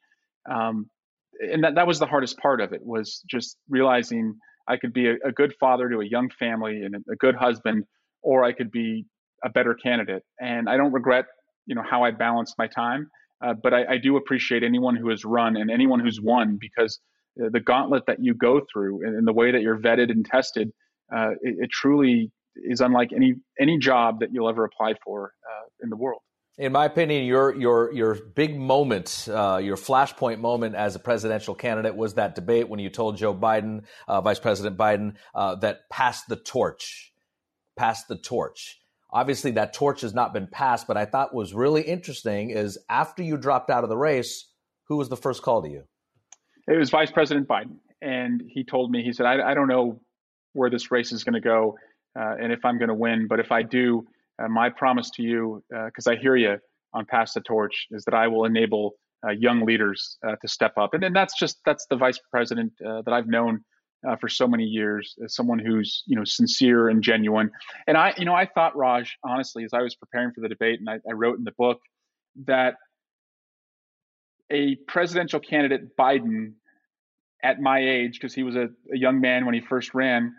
[0.50, 0.90] Um,
[1.40, 4.36] and that, that was the hardest part of it was just realizing
[4.68, 7.86] I could be a, a, good father to a young family and a, good husband,
[8.22, 9.06] or I could be
[9.44, 10.24] a better candidate.
[10.40, 11.26] And I don't regret,
[11.66, 13.10] you know, how I balanced my time.
[13.44, 17.00] Uh, but I, I, do appreciate anyone who has run and anyone who's won because
[17.38, 20.72] the gauntlet that you go through and, and the way that you're vetted and tested,
[21.16, 25.59] uh, it, it, truly is unlike any any job that you'll ever apply for uh,
[25.82, 26.22] in the world.
[26.58, 31.56] In my opinion, your your your big moment, uh, your flashpoint moment as a presidential
[31.56, 35.90] candidate was that debate when you told Joe Biden, uh, Vice President Biden, uh, that
[35.90, 37.14] pass the torch,
[37.78, 38.82] pass the torch.
[39.12, 40.86] Obviously, that torch has not been passed.
[40.86, 44.46] But I thought was really interesting is after you dropped out of the race,
[44.90, 45.84] who was the first call to you?
[46.68, 50.02] It was Vice President Biden, and he told me he said, "I, I don't know
[50.52, 51.78] where this race is going to go."
[52.18, 53.28] uh, and if I'm going to win.
[53.28, 54.08] But if I do,
[54.48, 56.58] my promise to you, because uh, I hear you
[56.94, 58.94] on Pass the Torch, is that I will enable
[59.28, 60.94] uh, young leaders uh, to step up.
[60.94, 63.64] And, and that's just that's the vice president that I've known
[64.22, 67.52] for so many years, as someone who's you know sincere and genuine.
[67.88, 70.80] And I, you know, I thought Raj, honestly, as I was preparing for the debate,
[70.80, 71.80] and I, I wrote in the book
[72.46, 72.76] that
[74.52, 76.54] a presidential candidate, Biden,
[77.44, 80.34] at my age, because he was a, a young man when he first ran,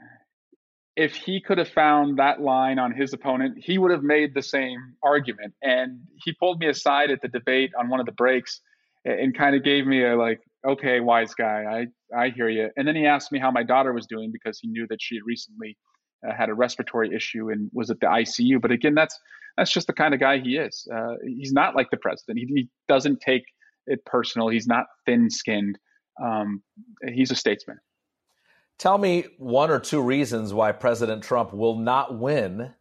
[1.01, 4.43] if he could have found that line on his opponent, he would have made the
[4.43, 5.55] same argument.
[5.63, 8.61] And he pulled me aside at the debate on one of the breaks
[9.07, 12.69] and kind of gave me a like, okay, wise guy, I I hear you.
[12.77, 15.15] And then he asked me how my daughter was doing because he knew that she
[15.15, 15.79] had recently
[16.23, 18.61] uh, had a respiratory issue and was at the ICU.
[18.61, 19.19] But again, that's
[19.57, 20.87] that's just the kind of guy he is.
[20.95, 22.41] Uh, he's not like the president.
[22.41, 23.45] He, he, doesn't take
[23.87, 24.49] it personal.
[24.49, 25.79] He's not thin-skinned.
[26.23, 26.63] Um,
[27.09, 27.79] he's a statesman.
[28.81, 32.73] Tell me one or two reasons why President Trump will not win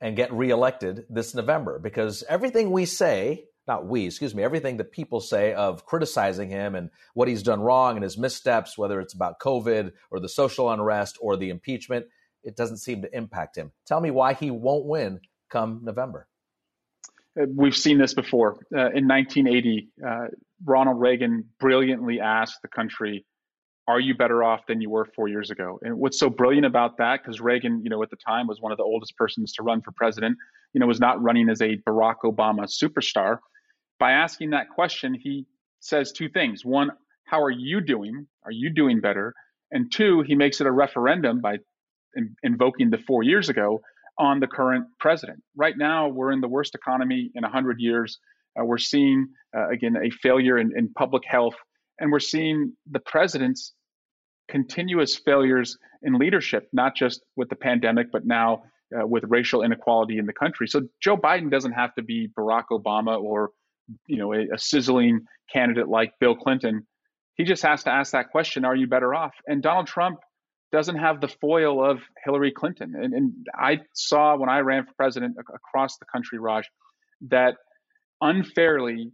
[0.00, 1.78] and get reelected this November.
[1.78, 6.74] Because everything we say, not we, excuse me, everything that people say of criticizing him
[6.74, 10.72] and what he's done wrong and his missteps, whether it's about COVID or the social
[10.72, 12.06] unrest or the impeachment,
[12.42, 13.70] it doesn't seem to impact him.
[13.86, 15.20] Tell me why he won't win
[15.50, 16.26] come November.
[17.40, 18.56] Uh, we've seen this before.
[18.74, 20.26] Uh, in 1980, uh,
[20.64, 23.24] Ronald Reagan brilliantly asked the country
[23.88, 25.80] are you better off than you were four years ago?
[25.82, 28.70] And what's so brilliant about that, because Reagan, you know, at the time was one
[28.70, 30.36] of the oldest persons to run for president,
[30.74, 33.38] you know, was not running as a Barack Obama superstar.
[33.98, 35.46] By asking that question, he
[35.80, 36.66] says two things.
[36.66, 36.90] One,
[37.24, 38.26] how are you doing?
[38.44, 39.32] Are you doing better?
[39.70, 41.56] And two, he makes it a referendum by
[42.14, 43.80] in, invoking the four years ago
[44.18, 45.42] on the current president.
[45.56, 48.18] Right now, we're in the worst economy in 100 years.
[48.58, 51.54] Uh, we're seeing, uh, again, a failure in, in public health,
[51.98, 53.72] and we're seeing the president's
[54.48, 58.62] continuous failures in leadership, not just with the pandemic, but now
[58.96, 60.66] uh, with racial inequality in the country.
[60.66, 63.50] So Joe Biden doesn't have to be Barack Obama or,
[64.06, 66.86] you know, a, a sizzling candidate like Bill Clinton.
[67.34, 69.34] He just has to ask that question: Are you better off?
[69.46, 70.18] And Donald Trump
[70.72, 72.94] doesn't have the foil of Hillary Clinton.
[72.94, 76.64] And, and I saw when I ran for president across the country, Raj,
[77.28, 77.54] that
[78.20, 79.10] unfairly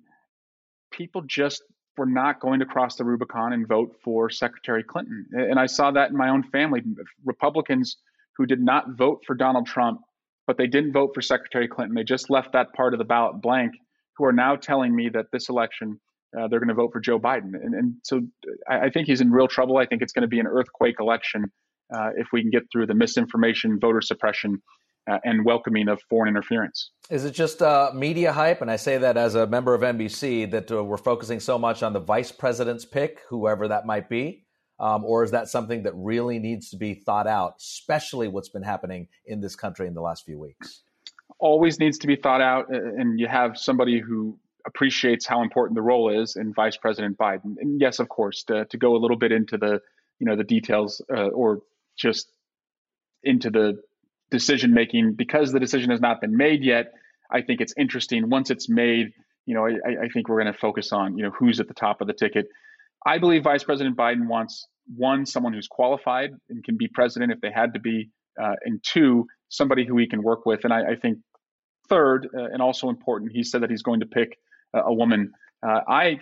[0.91, 1.63] people just
[1.97, 5.27] were not going to cross the Rubicon and vote for Secretary Clinton.
[5.33, 6.83] And I saw that in my own family.
[7.25, 7.97] Republicans
[8.37, 10.01] who did not vote for Donald Trump,
[10.47, 11.95] but they didn't vote for Secretary Clinton.
[11.95, 13.73] They just left that part of the ballot blank,
[14.17, 16.01] who are now telling me that this election
[16.37, 17.53] uh, they're going to vote for Joe Biden.
[17.55, 18.23] And, and so
[18.69, 19.77] I, I, think he's in real trouble.
[19.77, 21.45] I think it's going to be an earthquake election
[21.95, 24.61] uh, if we can get through the misinformation, voter suppression,
[25.11, 26.91] uh, and welcoming of foreign interference.
[27.11, 28.63] Is it just uh, media hype?
[28.63, 31.83] And I say that as a member of NBC that uh, we're focusing so much
[31.83, 34.45] on the vice president's pick, whoever that might be.
[34.81, 38.63] Um, or is that something that really needs to be thought out, especially what's been
[38.63, 40.83] happening in this country in the last few weeks?
[41.39, 44.37] Always needs to be thought out, and you have somebody who
[44.67, 47.55] appreciates how important the role is in Vice President Biden.
[47.61, 49.81] And yes, of course, to, to go a little bit into the
[50.19, 51.61] you know the details uh, or
[51.97, 52.33] just
[53.23, 53.81] into the
[54.35, 56.93] decision making because the decision has not been made yet.
[57.31, 58.29] I think it's interesting.
[58.29, 59.13] Once it's made,
[59.47, 61.75] you know, I, I think we're going to focus on you know who's at the
[61.75, 62.47] top of the ticket.
[63.07, 64.67] I believe Vice President Biden wants
[64.97, 68.11] one someone who's qualified and can be president if they had to be,
[68.43, 70.65] uh, and two somebody who he can work with.
[70.65, 71.19] And I, I think
[71.89, 74.37] third, uh, and also important, he said that he's going to pick
[74.75, 75.31] a woman.
[75.67, 76.19] Uh, I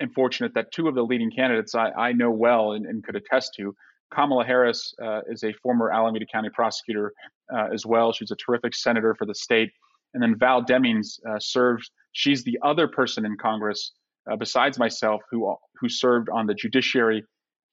[0.00, 3.16] am fortunate that two of the leading candidates I, I know well and, and, could
[3.16, 3.74] attest to.
[4.14, 7.12] Kamala Harris uh, is a former Alameda County prosecutor
[7.54, 8.12] uh, as well.
[8.12, 9.70] She's a terrific senator for the state.
[10.14, 11.88] And then Val Demings uh, served.
[12.12, 13.92] She's the other person in Congress
[14.30, 17.24] uh, besides myself who who served on the Judiciary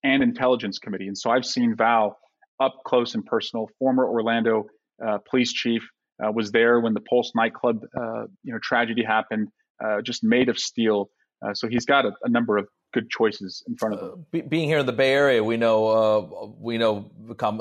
[0.04, 1.08] and Intelligence Committee.
[1.08, 2.17] And so I've seen Val
[2.60, 3.67] up close and personal.
[3.80, 4.65] Former Orlando
[5.06, 5.82] uh, police chief
[6.34, 7.82] was there when the Pulse nightclub
[8.43, 9.50] you know tragedy happened
[9.84, 11.10] uh, just made of steel.
[11.45, 14.26] Uh, so he's got a, a, number of good choices in front of him.
[14.34, 17.12] Uh, being here in the Bay Area, we know uh, we know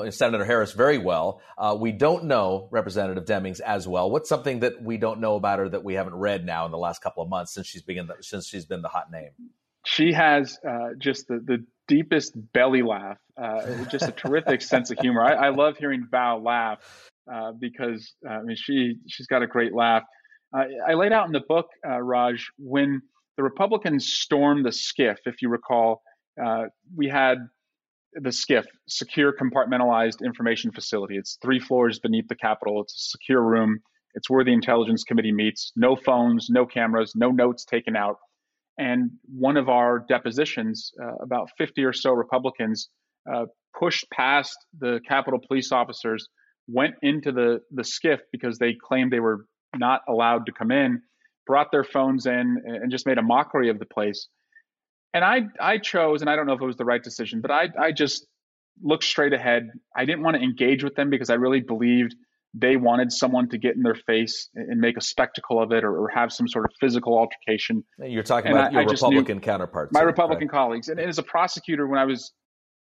[0.09, 1.41] Senator Harris very well.
[1.57, 4.09] Uh, we don't know Representative Demings as well.
[4.09, 6.77] What's something that we don't know about her that we haven't read now in the
[6.77, 9.31] last couple of months since she's been the, since she's been the hot name?
[9.85, 13.17] She has uh, just the, the deepest belly laugh,
[13.89, 15.23] just a terrific sense of humor.
[15.23, 16.79] I, I, love hearing Val laugh
[17.59, 20.03] because I mean she she's got a great laugh.
[20.53, 23.01] Uh, I laid out in the book, uh, Raj, when
[23.37, 25.17] the Republicans stormed the SCIF.
[25.25, 26.01] if you recall,
[26.43, 26.63] uh,
[26.95, 27.37] we had
[28.13, 31.17] the SCIF, Secure Compartmentalized Information Facility.
[31.17, 32.81] It's three floors beneath the Capitol.
[32.81, 33.79] It's a secure room.
[34.15, 35.71] It's where the Intelligence Committee meets.
[35.75, 38.17] No phones, no cameras, no notes taken out.
[38.79, 42.89] And one of our depositions, uh, about 50 or so Republicans
[43.31, 43.45] uh,
[43.77, 46.27] pushed past the Capitol police officers,
[46.67, 49.45] went into the, the SCIF because they claimed they were
[49.75, 51.01] not allowed to come in,
[51.47, 54.27] brought their phones in and just made a mockery of the place.
[55.13, 57.49] And I I chose, and I don't know if it was the right decision, but
[57.49, 58.27] I I just
[58.83, 59.69] looked straight ahead.
[59.95, 62.13] I didn't want to engage with them because I really believed
[62.53, 65.97] they wanted someone to get in their face and make a spectacle of it or,
[65.97, 67.83] or have some sort of physical altercation.
[67.99, 69.93] You're talking and about I, your I Republican counterparts.
[69.93, 70.53] My Republican right?
[70.53, 70.89] colleagues.
[70.89, 72.31] And as a prosecutor, when I was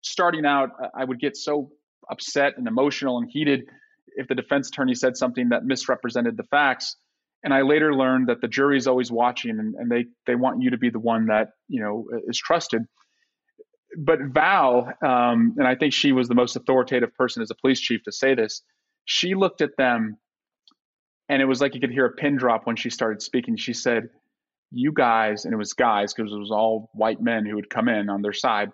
[0.01, 1.71] starting out, I would get so
[2.11, 3.63] upset and emotional and heated
[4.15, 6.95] if the defense attorney said something that misrepresented the facts.
[7.43, 10.61] And I later learned that the jury is always watching and, and they, they want
[10.61, 12.83] you to be the one that, you know, is trusted.
[13.97, 17.79] But Val, um, and I think she was the most authoritative person as a police
[17.79, 18.63] chief to say this,
[19.05, 20.17] she looked at them
[21.29, 23.57] and it was like you could hear a pin drop when she started speaking.
[23.57, 24.09] She said,
[24.71, 27.87] You guys, and it was guys because it was all white men who would come
[27.87, 28.71] in on their side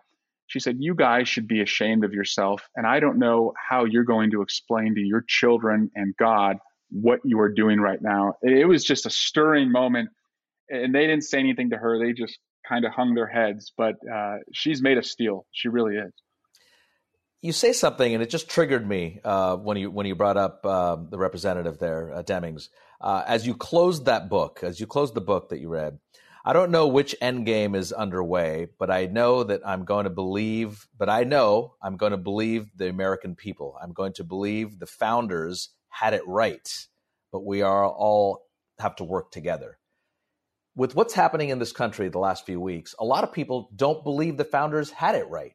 [0.49, 2.67] she said, You guys should be ashamed of yourself.
[2.75, 6.57] And I don't know how you're going to explain to your children and God
[6.89, 8.33] what you are doing right now.
[8.41, 10.09] It was just a stirring moment.
[10.69, 13.73] And they didn't say anything to her, they just kind of hung their heads.
[13.75, 15.45] But uh, she's made of steel.
[15.51, 16.11] She really is.
[17.41, 20.65] You say something, and it just triggered me uh, when you when you brought up
[20.65, 22.67] uh, the representative there, uh, Demings.
[22.99, 25.99] Uh, as you closed that book, as you closed the book that you read,
[26.43, 30.09] I don't know which end game is underway, but I know that I'm going to
[30.09, 33.77] believe, but I know I'm going to believe the American people.
[33.81, 36.87] I'm going to believe the founders had it right,
[37.31, 38.45] but we are all
[38.79, 39.77] have to work together.
[40.75, 44.03] With what's happening in this country the last few weeks, a lot of people don't
[44.03, 45.53] believe the founders had it right.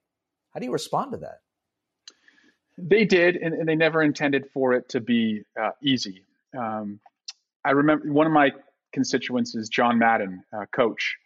[0.53, 1.39] How do you respond to that?
[2.77, 6.25] They did, and, and they never intended for it to be uh, easy.
[6.57, 7.01] Um,
[7.65, 8.51] I remember one of my
[8.93, 11.17] constituents is John Madden, uh, coach,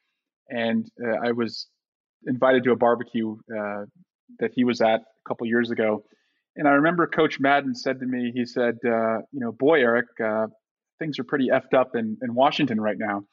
[0.49, 1.67] and uh, I was
[2.27, 3.85] invited to a barbecue uh,
[4.39, 6.05] that he was at a couple years ago,
[6.59, 10.09] and I remember Coach Madden said to me, he said, uh, "You know, boy, Eric,
[10.23, 10.49] uh,
[10.99, 13.25] things are pretty effed up in, in Washington right now."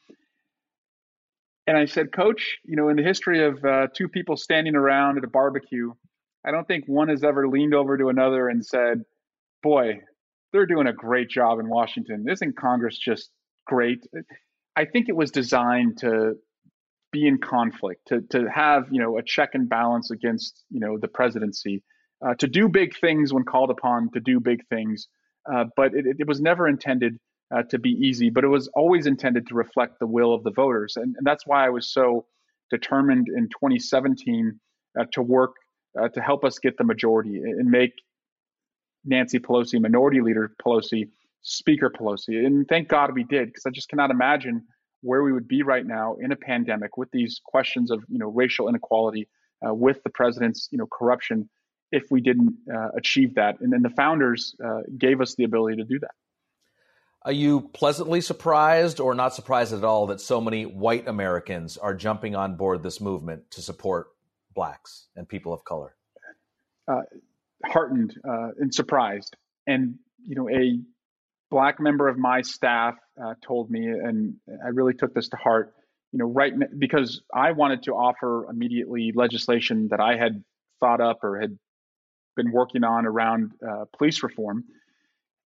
[1.67, 5.17] And I said, Coach, you know, in the history of uh, two people standing around
[5.17, 5.91] at a barbecue,
[6.45, 9.01] I don't think one has ever leaned over to another and said,
[9.63, 10.01] Boy,
[10.53, 12.25] they're doing a great job in Washington.
[12.29, 13.31] Isn't Congress just
[13.65, 14.05] great?
[14.75, 16.35] I think it was designed to
[17.11, 20.99] be in conflict, to, to have, you know, a check and balance against, you know,
[20.99, 21.81] the presidency,
[22.25, 25.07] uh, to do big things when called upon to do big things.
[25.51, 27.17] Uh, but it, it was never intended
[27.55, 30.51] uh, to be easy, but it was always intended to reflect the will of the
[30.51, 30.95] voters.
[30.97, 32.25] And, and that's why I was so
[32.71, 34.59] determined in 2017
[34.99, 35.55] uh, to work
[35.99, 37.93] uh, to help us get the majority and make
[39.05, 41.09] Nancy Pelosi, Minority Leader Pelosi,
[41.43, 42.45] Speaker Pelosi.
[42.45, 44.63] And thank God we did, because I just cannot imagine
[45.01, 48.29] where we would be right now in a pandemic with these questions of you know
[48.29, 49.27] racial inequality,
[49.65, 51.47] uh, with the president's you know corruption,
[51.95, 53.59] if we didn't uh, achieve that.
[53.61, 56.15] And then the founders uh, gave us the ability to do that.
[57.25, 61.95] Are you pleasantly surprised or not surprised at all that so many white Americans are
[61.95, 64.07] jumping on board this movement to support
[64.53, 65.95] blacks and people of color?
[66.87, 67.01] Uh,
[67.63, 69.35] heartened uh, and surprised.
[69.65, 70.79] And, you know, a
[71.49, 75.73] black member of my staff uh, told me, and I really took this to heart,
[76.11, 80.43] you know, right because I wanted to offer immediately legislation that I had
[80.79, 81.57] thought up or had
[82.35, 84.65] been working on around uh, police reform.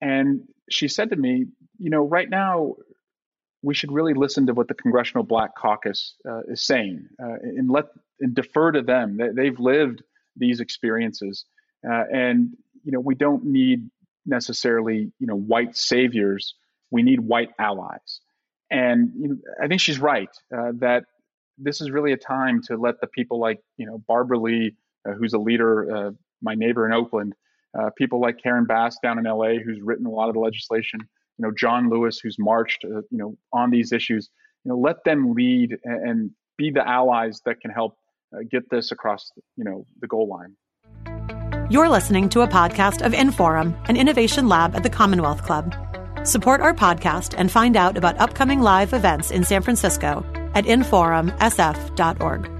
[0.01, 1.47] And she said to me,
[1.79, 2.77] you know, right now
[3.63, 7.69] we should really listen to what the Congressional Black Caucus uh, is saying uh, and
[7.69, 7.87] let
[8.21, 9.19] and defer to them.
[9.35, 10.03] They've lived
[10.37, 11.45] these experiences,
[11.89, 12.51] uh, and
[12.85, 13.91] you know we don't need
[14.25, 16.55] necessarily you know white saviors.
[16.91, 18.21] We need white allies,
[18.71, 21.05] and you know, I think she's right uh, that
[21.59, 24.77] this is really a time to let the people like you know Barbara Lee,
[25.09, 27.35] uh, who's a leader, my neighbor in Oakland,
[27.97, 31.01] people like Karen Bass down in LA, who's written a lot of the legislation
[31.39, 34.31] you know John Lewis, who's marched, uh, you know, on these issues.
[34.65, 37.97] You know, let them lead and, and be the allies that can help
[38.35, 40.57] uh, get this across, you know, the goal line.
[41.71, 45.75] You're listening to a podcast of Inforum, an innovation lab at the Commonwealth Club.
[46.25, 52.53] Support our podcast and find out about upcoming live events in San Francisco at inforumsf.org.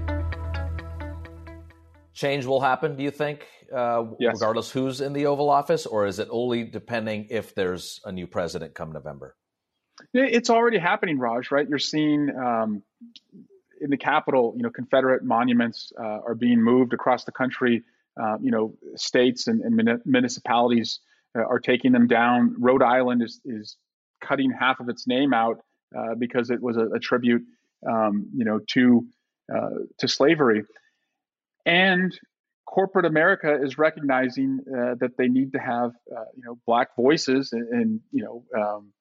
[2.13, 3.45] Change will happen, do you think?
[3.73, 4.33] Uh, yes.
[4.35, 8.27] regardless who's in the Oval Office, or is it only depending if there's a new
[8.27, 9.35] president come November?
[10.13, 11.51] It's already happening, Raj.
[11.51, 11.67] Right?
[11.67, 12.83] You're seeing um,
[13.81, 17.83] in the Capitol, you know, Confederate monuments uh, are being moved across the country.
[18.19, 21.01] Uh, you know, states and, and municipalities
[21.37, 22.55] uh, are taking them down.
[22.57, 23.77] Rhode Island is is
[24.21, 25.59] cutting half of its name out
[25.95, 27.43] uh, because it was a, a tribute,
[27.87, 29.05] um, you know, to
[29.53, 30.63] uh, to slavery.
[31.65, 32.17] And
[32.67, 37.51] corporate America is recognizing uh, that they need to have uh, you know black voices
[37.53, 38.91] in you know um,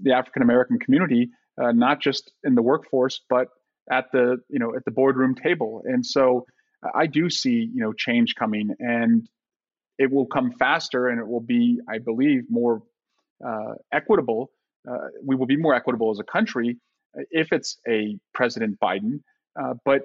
[0.00, 1.28] the African American community,
[1.62, 3.48] uh, not just in the workforce, but
[3.90, 5.82] at the you know at the boardroom table.
[5.84, 6.46] And so
[6.94, 9.28] I do see you know change coming, and
[9.98, 12.82] it will come faster, and it will be, I believe, more
[13.46, 14.50] uh, equitable.
[14.90, 16.78] Uh, we will be more equitable as a country
[17.30, 19.20] if it's a President Biden.
[19.60, 20.02] Uh, but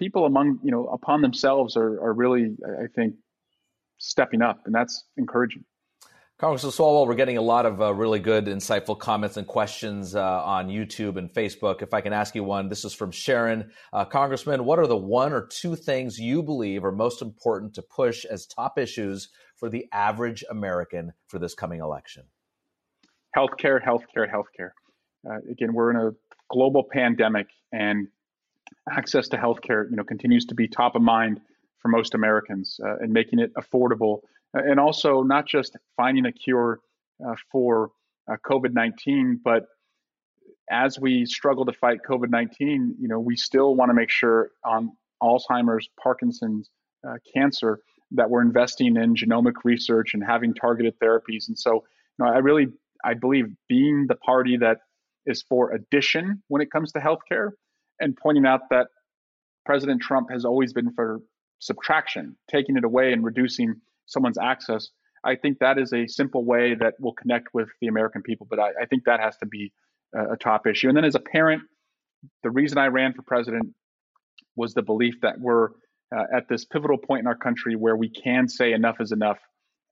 [0.00, 3.14] people among you know upon themselves are are really I think
[3.98, 5.64] stepping up, and that's encouraging.
[6.38, 10.42] Congressman Swalwell, we're getting a lot of uh, really good, insightful comments and questions uh,
[10.42, 11.82] on YouTube and Facebook.
[11.82, 13.70] If I can ask you one, this is from Sharon.
[13.92, 17.82] Uh, Congressman, what are the one or two things you believe are most important to
[17.82, 22.22] push as top issues for the average American for this coming election?
[23.36, 24.70] Healthcare, healthcare, healthcare.
[25.28, 26.10] Uh, again, we're in a
[26.50, 28.08] global pandemic, and
[28.90, 31.40] access to healthcare, you know, continues to be top of mind
[31.80, 34.20] for most Americans uh, and making it affordable,
[34.56, 36.80] uh, and also not just finding a cure
[37.26, 37.90] uh, for
[38.30, 39.66] uh, COVID-19, but
[40.70, 44.92] as we struggle to fight COVID-19, you know, we still want to make sure on
[45.22, 46.70] Alzheimer's, Parkinson's,
[47.06, 47.80] uh, cancer
[48.12, 51.48] that we're investing in genomic research and having targeted therapies.
[51.48, 52.68] And so, you know, I really,
[53.04, 54.78] I believe being the party that
[55.26, 57.50] is for addition when it comes to healthcare,
[58.00, 58.88] and pointing out that
[59.64, 61.20] President Trump has always been for
[61.58, 63.74] subtraction, taking it away and reducing
[64.06, 64.88] someone's access.
[65.22, 68.58] I think that is a simple way that will connect with the American people, but
[68.58, 69.72] I, I think that has to be
[70.14, 70.88] a, a top issue.
[70.88, 71.62] And then as a parent,
[72.42, 73.74] the reason I ran for president
[74.56, 75.68] was the belief that we're
[76.16, 79.38] uh, at this pivotal point in our country where we can say enough is enough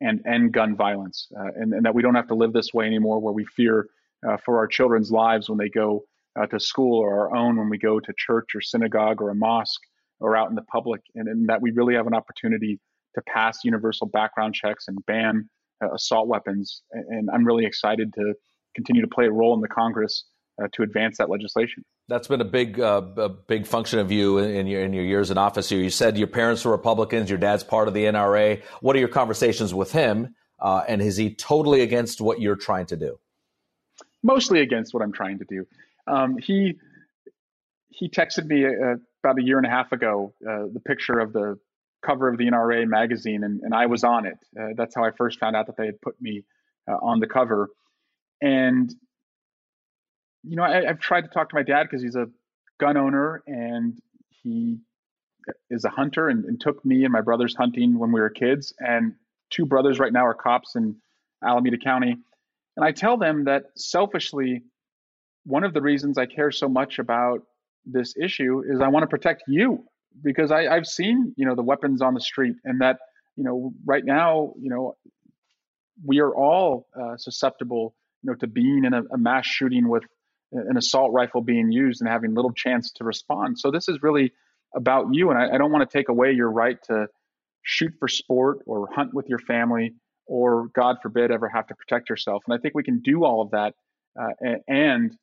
[0.01, 2.87] and end gun violence, uh, and, and, that we don't have to live this way
[2.87, 3.89] anymore, where we fear
[4.29, 6.05] uh, for our children's lives when they go
[6.39, 9.35] uh, to school or our own when we go to church or synagogue or a
[9.35, 9.81] mosque
[10.21, 12.81] or out in the public, and, and that we really have an opportunity
[13.15, 15.49] to pass universal background checks and ban
[15.83, 16.83] uh, assault weapons.
[16.91, 18.35] And, I'm really excited to
[18.75, 20.25] continue to play a role in the Congress
[20.61, 21.85] uh, to advance that legislation.
[22.09, 25.31] That's been a big, uh, a big function of you in your in your years
[25.31, 25.81] in office here.
[25.81, 28.63] You said your parents were Republicans, your dad's part of the NRA.
[28.81, 30.35] What are your conversations with him?
[30.61, 33.21] Uh, and is he totally against what you're trying to do?
[34.25, 35.65] Mostly against what I'm trying to do.
[36.09, 36.79] Um, he
[37.91, 41.33] he texted me uh, about a year and a half ago uh, the picture of
[41.33, 41.59] the
[42.05, 44.39] cover of the NRA magazine, and, and I was on it.
[44.59, 46.45] Uh, that's how I first found out that they had put me
[46.89, 47.71] uh, on the cover.
[48.41, 48.95] And
[50.45, 52.29] you know, I, have tried to talk to my dad because he's a
[52.79, 53.99] gun owner and
[54.31, 54.79] he
[55.71, 58.73] is a hunter and, and, took me and my brothers hunting when we were kids.
[58.79, 59.15] And
[59.51, 60.97] two brothers right now are cops in
[61.43, 62.17] Alameda County.
[62.77, 64.63] And I tell them that selfishly,
[65.49, 67.41] one of the reasons I care so much about
[67.87, 69.85] this issue is I want to protect you
[70.23, 72.99] because I, I've seen, you know, the weapons on the street and that,
[73.35, 74.97] you know, right now, you know,
[76.05, 80.03] we are all uh, susceptible, you know, to being in a, a mass shooting with
[80.53, 83.59] an assault rifle being used and having little chance to respond.
[83.59, 84.33] So this is really
[84.77, 87.07] about you, and I, I don't want to take away your right to
[87.63, 89.95] shoot for sport or hunt with your family,
[90.27, 92.43] or God forbid, ever have to protect yourself.
[92.47, 93.75] And I think we can do all of that
[94.19, 95.17] uh, and, and,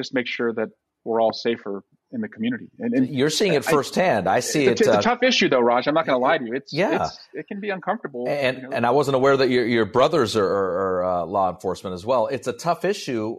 [0.00, 0.68] just make sure that
[1.04, 1.82] we're all safer
[2.12, 2.68] in the community.
[2.78, 4.28] And, and you're seeing it firsthand.
[4.28, 4.88] I, I see it's it.
[4.88, 5.86] A, it's a tough issue, though, Raj.
[5.86, 6.54] I'm not going to lie to you.
[6.54, 7.04] It's yeah.
[7.06, 8.26] It's, it can be uncomfortable.
[8.28, 8.70] And you know?
[8.76, 12.04] and I wasn't aware that your your brothers are, are, are uh, law enforcement as
[12.04, 12.26] well.
[12.26, 13.38] It's a tough issue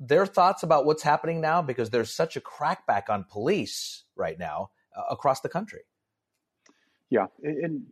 [0.00, 4.70] their thoughts about what's happening now because there's such a crackback on police right now
[4.96, 5.80] uh, across the country.
[7.10, 7.86] Yeah, and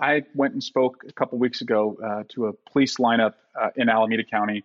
[0.00, 3.88] I went and spoke a couple weeks ago uh, to a police lineup uh, in
[3.88, 4.64] Alameda County,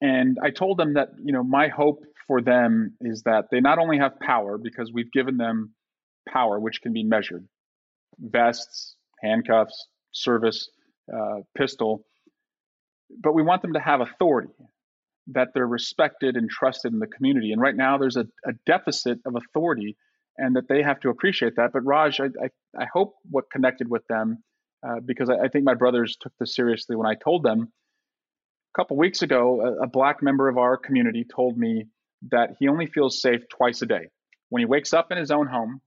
[0.00, 3.78] and I told them that you know my hope for them is that they not
[3.78, 5.74] only have power because we've given them
[6.28, 7.46] power which can be measured,
[8.18, 10.68] vests, handcuffs, service,
[11.12, 12.04] uh, pistol,
[13.22, 14.52] but we want them to have authority
[15.28, 17.52] that they're respected and trusted in the community.
[17.52, 19.96] And right now, there's a, a deficit of authority,
[20.38, 21.70] and that they have to appreciate that.
[21.72, 24.42] But Raj, I, I, I hope what connected with them,
[24.86, 27.72] uh, because I, I, think my brothers took this seriously when I told them.
[28.76, 31.86] A couple weeks ago, a, a black member of our community told me
[32.30, 34.10] that he only feels safe twice a day
[34.50, 35.80] when he wakes up in his own home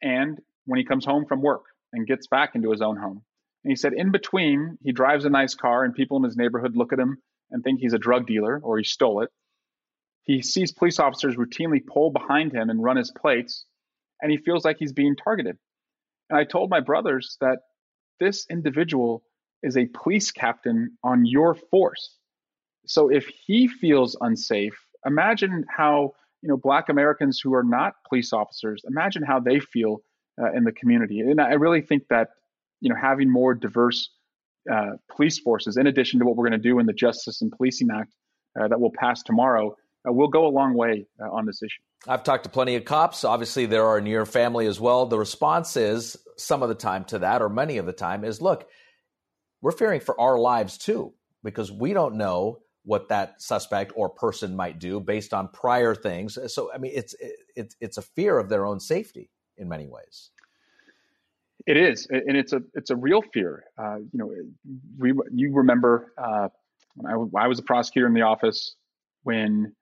[0.00, 3.22] and when he comes home from work and gets back into his own home.
[3.62, 6.76] And he said, in between, he drives a nice car and people in his neighborhood
[6.76, 7.18] look at him
[7.50, 9.28] and think he's a drug dealer or he stole it.
[10.22, 13.66] He sees police officers routinely pull behind him and run his plates,
[14.22, 15.58] and he feels like he's being targeted.
[16.30, 17.58] And I told my brothers that
[18.18, 19.24] this individual
[19.62, 22.16] is a police captain on your force.
[22.90, 24.74] So if he feels unsafe,
[25.06, 30.02] imagine how you know black Americans who are not police officers, imagine how they feel
[30.42, 31.20] uh, in the community.
[31.20, 32.30] And I really think that
[32.80, 34.10] you know having more diverse
[34.70, 37.52] uh, police forces, in addition to what we're going to do in the Justice and
[37.52, 38.12] Policing Act
[38.60, 41.82] uh, that will pass tomorrow, uh, will go a long way uh, on this issue.
[42.08, 43.22] I've talked to plenty of cops.
[43.22, 45.06] Obviously, there are in your family as well.
[45.06, 48.42] The response is some of the time to that, or many of the time, is
[48.42, 48.68] look,
[49.62, 51.14] we're fearing for our lives too,
[51.44, 56.38] because we don't know what that suspect or person might do based on prior things.
[56.48, 57.14] So, I mean, it's
[57.54, 60.30] it's it's a fear of their own safety in many ways.
[61.66, 63.64] It is, and it's a it's a real fear.
[63.76, 64.32] Uh, you know,
[64.98, 66.48] we you remember uh,
[66.96, 68.76] when I, I, was a prosecutor in the office
[69.24, 69.74] when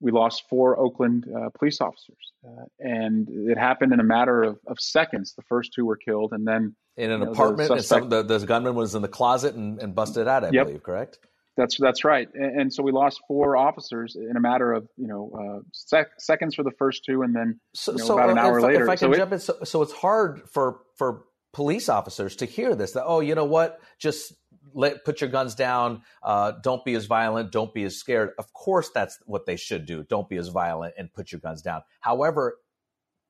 [0.00, 4.58] we lost four Oakland uh, police officers, uh, and it happened in a matter of,
[4.66, 5.34] of seconds.
[5.34, 8.12] The first two were killed, and then in an you know, apartment, the, suspect, and
[8.12, 10.42] some, the, the gunman was in the closet and, and busted out.
[10.42, 10.66] I yep.
[10.66, 11.18] believe, correct?
[11.60, 15.06] That's that's right, and, and, so we lost four officers in a matter of you
[15.06, 18.30] know uh, sec- seconds for the first two, and then so, you know, so about
[18.30, 18.84] an hour if, later.
[18.84, 22.36] If I can so jump it, in, so, so it's hard for for police officers
[22.36, 22.92] to hear this.
[22.92, 24.32] That oh, you know what, just
[24.72, 26.00] let put your guns down.
[26.22, 27.52] Uh, don't be as violent.
[27.52, 28.30] Don't be as scared.
[28.38, 30.02] Of course, that's what they should do.
[30.02, 31.82] Don't be as violent and put your guns down.
[32.00, 32.56] However,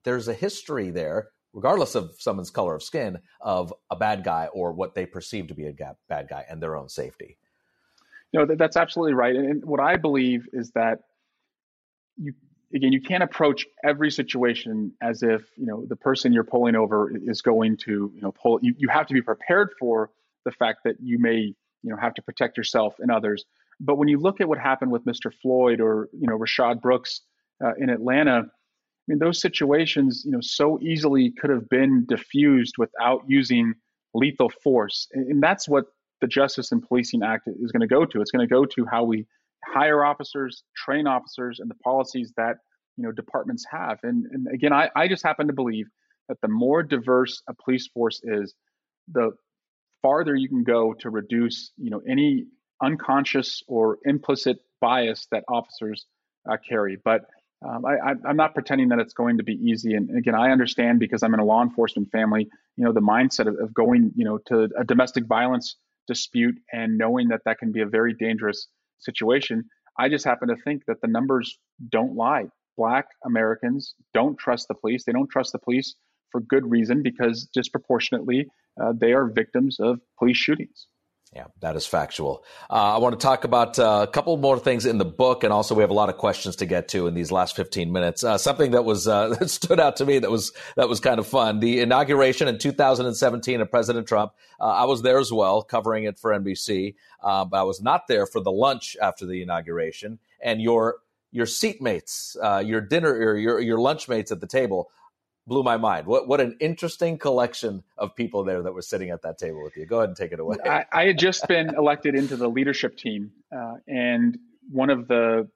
[0.04, 4.72] there's a history there regardless of someone's color of skin, of a bad guy or
[4.72, 5.74] what they perceive to be a
[6.08, 7.36] bad guy and their own safety.
[8.32, 9.34] No, that's absolutely right.
[9.34, 11.00] And what I believe is that
[12.16, 12.32] you
[12.74, 17.12] again, you can't approach every situation as if you know the person you're pulling over
[17.26, 18.58] is going to you know pull.
[18.62, 20.10] You, you have to be prepared for
[20.44, 23.44] the fact that you may you know have to protect yourself and others.
[23.80, 25.32] But when you look at what happened with Mr.
[25.42, 27.22] Floyd or you know Rayshard Brooks
[27.64, 32.74] uh, in Atlanta, I mean those situations you know so easily could have been diffused
[32.78, 33.74] without using
[34.14, 35.86] lethal force, and that's what
[36.20, 38.20] the Justice and Policing Act is going to go to.
[38.20, 39.26] It's going to go to how we
[39.66, 42.58] hire officers, train officers, and the policies that
[42.96, 43.98] you know departments have.
[44.02, 45.86] And, and again, I, I just happen to believe
[46.28, 48.54] that the more diverse a police force is,
[49.12, 49.32] the
[50.02, 52.46] farther you can go to reduce you know any
[52.82, 56.06] unconscious or implicit bias that officers
[56.50, 56.96] uh, carry.
[57.04, 57.26] But
[57.66, 59.94] um, I, am not pretending that it's going to be easy.
[59.94, 62.48] And again, I understand because I'm in a law enforcement family.
[62.76, 65.76] You know, the mindset of, of going, you know, to a domestic violence
[66.10, 68.66] dispute and knowing that that can be a very dangerous
[68.98, 69.64] situation.
[69.96, 71.56] I just happen to think that the numbers
[71.88, 72.46] don't lie.
[72.76, 75.04] Black Americans don't trust the police.
[75.04, 75.94] They don't trust the police
[76.32, 78.46] for good reason because disproportionately
[78.82, 80.88] uh, they are victims of police shootings.
[81.32, 82.44] Yeah, that is factual.
[82.68, 85.52] Uh, I want to talk about uh, a couple more things in the book, and
[85.52, 88.24] also we have a lot of questions to get to in these last 15 minutes.
[88.24, 91.20] Uh, something that was uh, that stood out to me that was that was kind
[91.20, 91.60] of fun.
[91.60, 94.32] The inauguration in 2017 of President Trump.
[94.58, 98.08] Uh, I was there as well, covering it for NBC, uh, but I was not
[98.08, 100.18] there for the lunch after the inauguration.
[100.42, 100.96] And your
[101.30, 102.34] your seatmates,
[102.66, 104.90] your dinner, or your your lunchmates at the table
[105.50, 106.06] blew my mind.
[106.06, 109.76] What what an interesting collection of people there that were sitting at that table with
[109.76, 109.84] you.
[109.84, 110.56] Go ahead and take it away.
[110.64, 114.38] I, I had just been elected into the leadership team, uh, and
[114.70, 115.48] one of the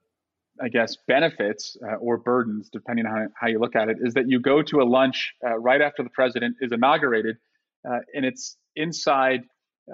[0.61, 4.13] I guess benefits uh, or burdens, depending on how, how, you look at it, is
[4.13, 7.37] that you go to a lunch uh, right after the president is inaugurated,
[7.89, 9.43] uh, and it's inside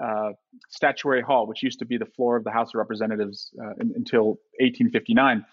[0.02, 0.30] uh,
[0.68, 3.92] Statuary Hall, which used to be the floor of the House of Representatives uh, in,
[3.94, 5.44] until 1859.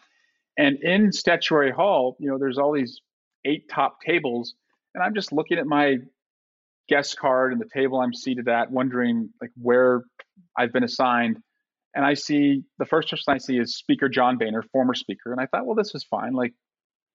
[0.58, 3.02] And in Statuary Hall, you know, there's all these
[3.50, 4.54] eight top tables,
[4.94, 5.98] and I'm just looking at my
[6.88, 10.04] guest card and the table I'm seated at, wondering like where
[10.58, 11.38] I've been assigned.
[11.96, 15.32] And I see the first person I see is Speaker John Boehner, former speaker.
[15.32, 16.34] And I thought, well, this is fine.
[16.34, 16.54] Like,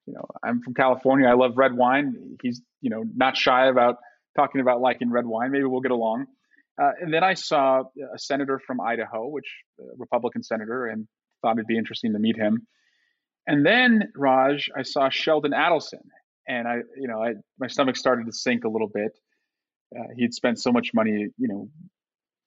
[0.07, 1.28] you know, I'm from California.
[1.28, 2.37] I love red wine.
[2.43, 3.97] He's, you know, not shy about
[4.37, 5.53] talking about liking red wine.
[5.53, 6.26] Maybe we'll get along.
[6.80, 9.47] Uh, and then I saw a senator from Idaho, which
[9.78, 11.07] a Republican senator, and
[11.41, 12.66] thought it'd be interesting to meet him.
[13.47, 16.03] And then Raj, I saw Sheldon Adelson,
[16.47, 19.18] and I, you know, I, my stomach started to sink a little bit.
[19.97, 21.68] Uh, he'd spent so much money, you know,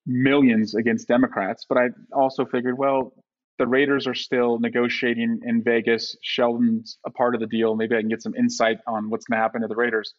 [0.06, 3.14] millions against Democrats, but I also figured, well,
[3.58, 6.16] the Raiders are still negotiating in Vegas.
[6.22, 7.76] Sheldon's a part of the deal.
[7.76, 10.14] Maybe I can get some insight on what's going to happen to the Raiders.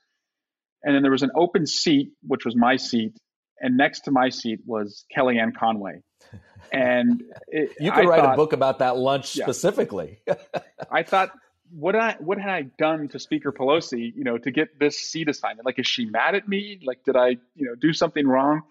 [0.83, 3.17] And then there was an open seat, which was my seat,
[3.61, 6.03] and next to my seat was Kellyanne Conway.
[6.71, 9.45] And it, you could I write thought, a book about that lunch yeah.
[9.45, 10.19] specifically.
[10.91, 11.31] I thought,
[11.71, 15.29] what I what had I done to Speaker Pelosi, you know, to get this seat
[15.29, 15.67] assignment?
[15.67, 16.81] Like, is she mad at me?
[16.85, 18.63] Like, did I, you know, do something wrong?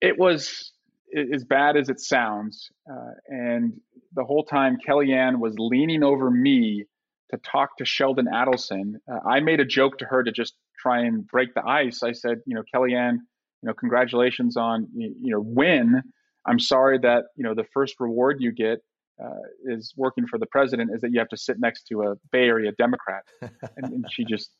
[0.00, 0.72] It was
[1.32, 3.80] as bad as it sounds, uh, and
[4.14, 6.84] the whole time Kellyanne was leaning over me
[7.30, 8.94] to talk to Sheldon Adelson.
[9.10, 12.02] Uh, I made a joke to her to just try and break the ice.
[12.02, 13.18] I said, you know, Kellyanne,
[13.62, 16.02] you know, congratulations on you know win.
[16.46, 18.80] I'm sorry that you know the first reward you get
[19.22, 19.28] uh,
[19.64, 22.46] is working for the president is that you have to sit next to a Bay
[22.46, 24.50] Area Democrat, and, and she just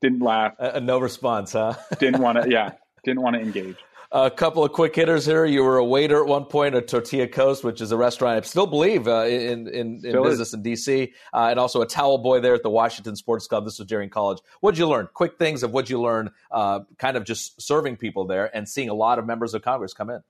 [0.00, 0.52] didn't laugh.
[0.58, 1.74] Uh, no response, huh?
[1.98, 2.50] didn't want to.
[2.50, 2.72] Yeah,
[3.04, 3.76] didn't want to engage.
[4.14, 5.46] A couple of quick hitters here.
[5.46, 8.46] You were a waiter at one point at Tortilla Coast, which is a restaurant I
[8.46, 10.54] still believe uh, in in, in business is.
[10.54, 13.64] in DC, uh, and also a towel boy there at the Washington Sports Club.
[13.64, 14.38] This was during college.
[14.60, 15.08] What'd you learn?
[15.14, 18.90] Quick things of what'd you learn, uh, kind of just serving people there and seeing
[18.90, 20.20] a lot of members of Congress come in.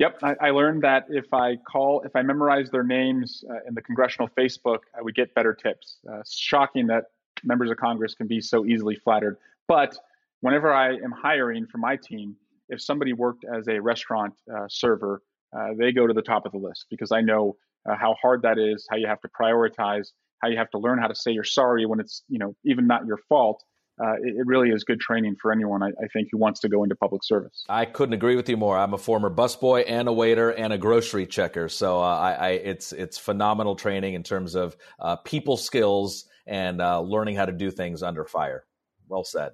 [0.00, 3.74] Yep, I, I, learned that if I call, if I memorize their names uh, in
[3.74, 5.98] the congressional Facebook, I would get better tips.
[6.10, 7.04] Uh, shocking that
[7.44, 9.36] members of Congress can be so easily flattered.
[9.68, 9.96] But
[10.40, 12.34] whenever I am hiring for my team,
[12.68, 15.22] if somebody worked as a restaurant uh, server,
[15.56, 17.56] uh, they go to the top of the list because I know
[17.88, 20.08] uh, how hard that is, how you have to prioritize,
[20.42, 22.86] how you have to learn how to say you're sorry when it's you know even
[22.86, 23.62] not your fault,
[24.02, 26.68] uh, it, it, really is good training for anyone, I, I, think, who wants to
[26.68, 27.64] go into public service.
[27.68, 28.76] I couldn't agree with you more.
[28.76, 32.48] I'm a former busboy and a waiter and a grocery checker, so uh, I, I,
[32.50, 37.52] it's it's phenomenal training in terms of uh, people skills and uh, learning how to
[37.52, 38.64] do things under fire.
[39.08, 39.52] Well said.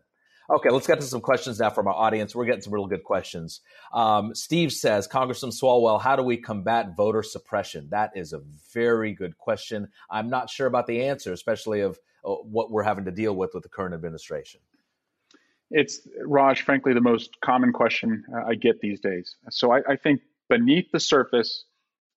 [0.48, 2.34] Okay, let's get to some questions now from our audience.
[2.34, 3.60] We're getting some real good questions.
[3.92, 7.86] Um, Steve says, Congressman Swalwell, how do we combat voter suppression?
[7.90, 8.40] That is a
[8.74, 9.86] very good question.
[10.10, 13.62] I'm not sure about the answer, especially of what we're having to deal with with
[13.62, 14.60] the current administration?
[15.70, 19.36] It's Raj, frankly, the most common question uh, I get these days.
[19.50, 21.64] So I, I think beneath the surface,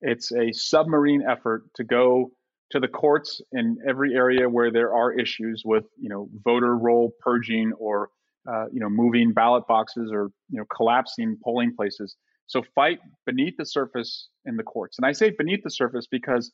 [0.01, 2.31] it's a submarine effort to go
[2.71, 7.13] to the courts in every area where there are issues with, you know, voter roll
[7.19, 8.09] purging or,
[8.51, 12.15] uh, you know, moving ballot boxes or, you know, collapsing polling places.
[12.47, 14.97] So fight beneath the surface in the courts.
[14.97, 16.51] And I say beneath the surface because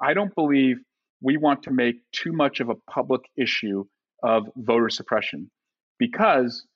[0.00, 0.76] I don't believe
[1.22, 3.84] we want to make too much of a public issue
[4.22, 5.50] of voter suppression
[5.98, 6.66] because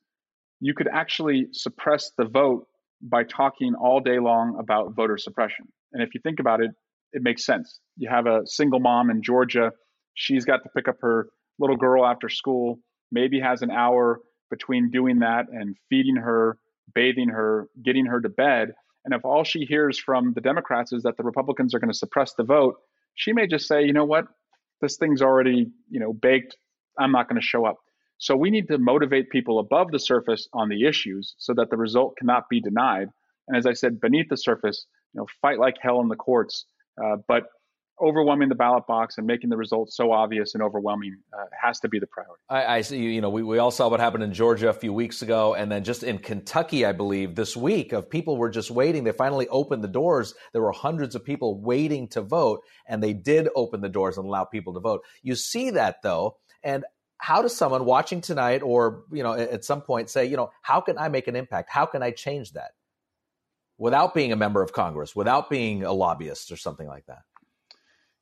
[0.61, 2.67] you could actually suppress the vote
[3.03, 5.67] by talking all day long about voter suppression.
[5.93, 6.71] And if you think about it,
[7.13, 7.81] it makes sense.
[7.97, 9.73] You have a single mom in Georgia.
[10.15, 11.29] She's got to pick up her
[11.59, 12.79] little girl after school,
[13.11, 14.21] maybe has an hour
[14.51, 16.59] between doing that and feeding her,
[16.95, 18.73] bathing her, getting her to bed.
[19.05, 21.99] And if all she hears from the Democrats is that the Republicans are going to
[21.99, 22.77] suppress the vote,
[23.15, 24.27] she may just say, you know what,
[24.81, 26.57] this thing's already, you know, baked.
[26.99, 27.77] I'm not going to show up.
[28.19, 31.77] So we need to motivate people above the surface on the issues so that the
[31.77, 33.09] result cannot be denied.
[33.49, 36.65] And as I said, beneath the surface, you know, fight like hell in the courts.
[37.03, 37.45] Uh, but
[38.01, 41.89] overwhelming the ballot box and making the results so obvious and overwhelming uh, has to
[41.89, 42.43] be the priority.
[42.49, 42.99] I, I, see.
[42.99, 45.71] You know, we, we all saw what happened in Georgia a few weeks ago, and
[45.71, 49.05] then just in Kentucky, I believe this week, of people were just waiting.
[49.05, 50.35] They finally opened the doors.
[50.53, 54.27] There were hundreds of people waiting to vote, and they did open the doors and
[54.27, 55.03] allow people to vote.
[55.23, 56.85] You see that though, and
[57.19, 60.81] how does someone watching tonight or you know at some point say you know how
[60.81, 62.73] can i make an impact how can i change that
[63.79, 67.23] without being a member of congress without being a lobbyist or something like that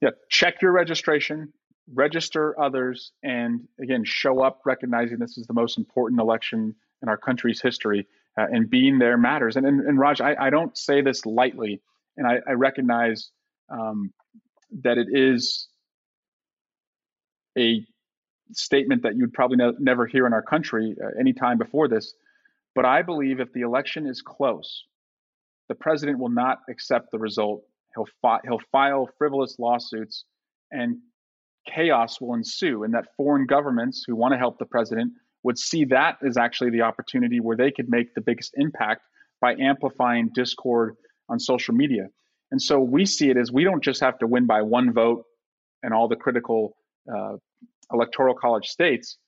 [0.04, 1.52] yeah check your registration
[1.92, 7.16] register others and again show up recognizing this is the most important election in our
[7.16, 8.06] country's history
[8.38, 11.80] uh, and being there matters and, and, and raj I, I, don't say this lightly
[12.16, 13.30] and i, I recognize
[13.68, 14.12] um,
[14.82, 15.68] that it is
[17.58, 17.86] a
[18.52, 22.14] statement that you'd probably no, never hear in our country uh, any time before this.
[22.74, 24.84] But I believe if the election is close,
[25.68, 27.62] the president will not accept the result.
[27.94, 30.24] He'll, fi- he'll file frivolous lawsuits
[30.70, 30.96] and
[31.66, 35.84] chaos will ensue, and that foreign governments who want to help the president would see
[35.84, 39.02] that as actually the opportunity where they could make the biggest impact
[39.40, 40.94] by amplifying discord
[41.28, 42.06] on social media.
[42.50, 45.24] And so we see it as we don't just have to win by one vote
[45.82, 46.76] and all the critical
[47.12, 47.36] uh,
[47.92, 49.18] electoral college states,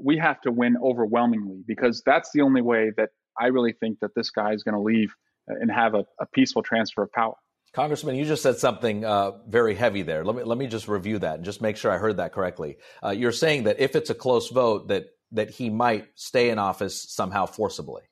[0.00, 4.10] we have to win overwhelmingly because that's the only way that I really think that
[4.14, 5.12] this guy is going to leave
[5.48, 7.34] and have a, a, peaceful transfer of power.
[7.72, 10.24] Congressman, you just said something uh, very heavy there.
[10.24, 12.78] Let me let me just review that and just make sure I heard that correctly.
[13.04, 16.58] Uh, you're saying that if it's a close vote, that that he might stay in
[16.58, 18.02] office somehow forcibly.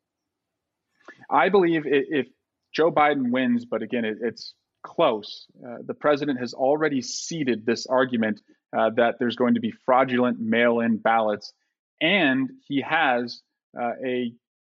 [1.30, 2.26] I believe if
[2.72, 4.54] Joe Biden wins, but again, it, it's
[4.84, 5.46] close.
[5.66, 8.40] Uh, the president has already seeded this argument
[8.76, 11.52] uh, that there's going to be fraudulent mail-in ballots,
[12.00, 13.40] and he has
[13.80, 14.32] uh, a,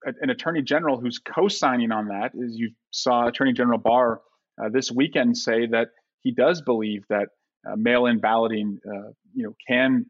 [0.06, 2.32] an attorney general who's co-signing on that.
[2.34, 4.22] As you saw, Attorney General Barr
[4.62, 5.89] uh, this weekend say that
[6.22, 7.30] he does believe that
[7.68, 10.05] uh, mail-in balloting, uh, you know, can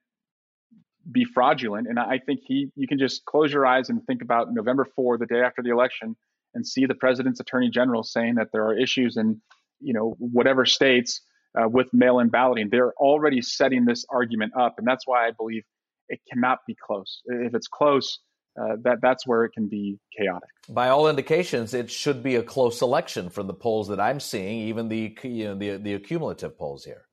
[1.12, 1.88] be fraudulent.
[1.88, 5.18] And I think he, you can just close your eyes and think about November 4,
[5.18, 6.16] the day after the election,
[6.54, 9.42] and see the president's attorney general saying that there are issues in,
[9.80, 11.22] you know, whatever states
[11.60, 12.70] uh, with mail-in balloting.
[12.70, 15.64] They're already setting this argument up, and that's why I believe
[16.10, 17.22] it cannot be close.
[17.26, 18.20] If it's close,
[18.60, 20.50] uh, that that's where it can be chaotic.
[20.70, 24.60] By all indications, it should be a close election from the polls that I'm seeing,
[24.68, 27.06] even the you know, the the accumulative polls here.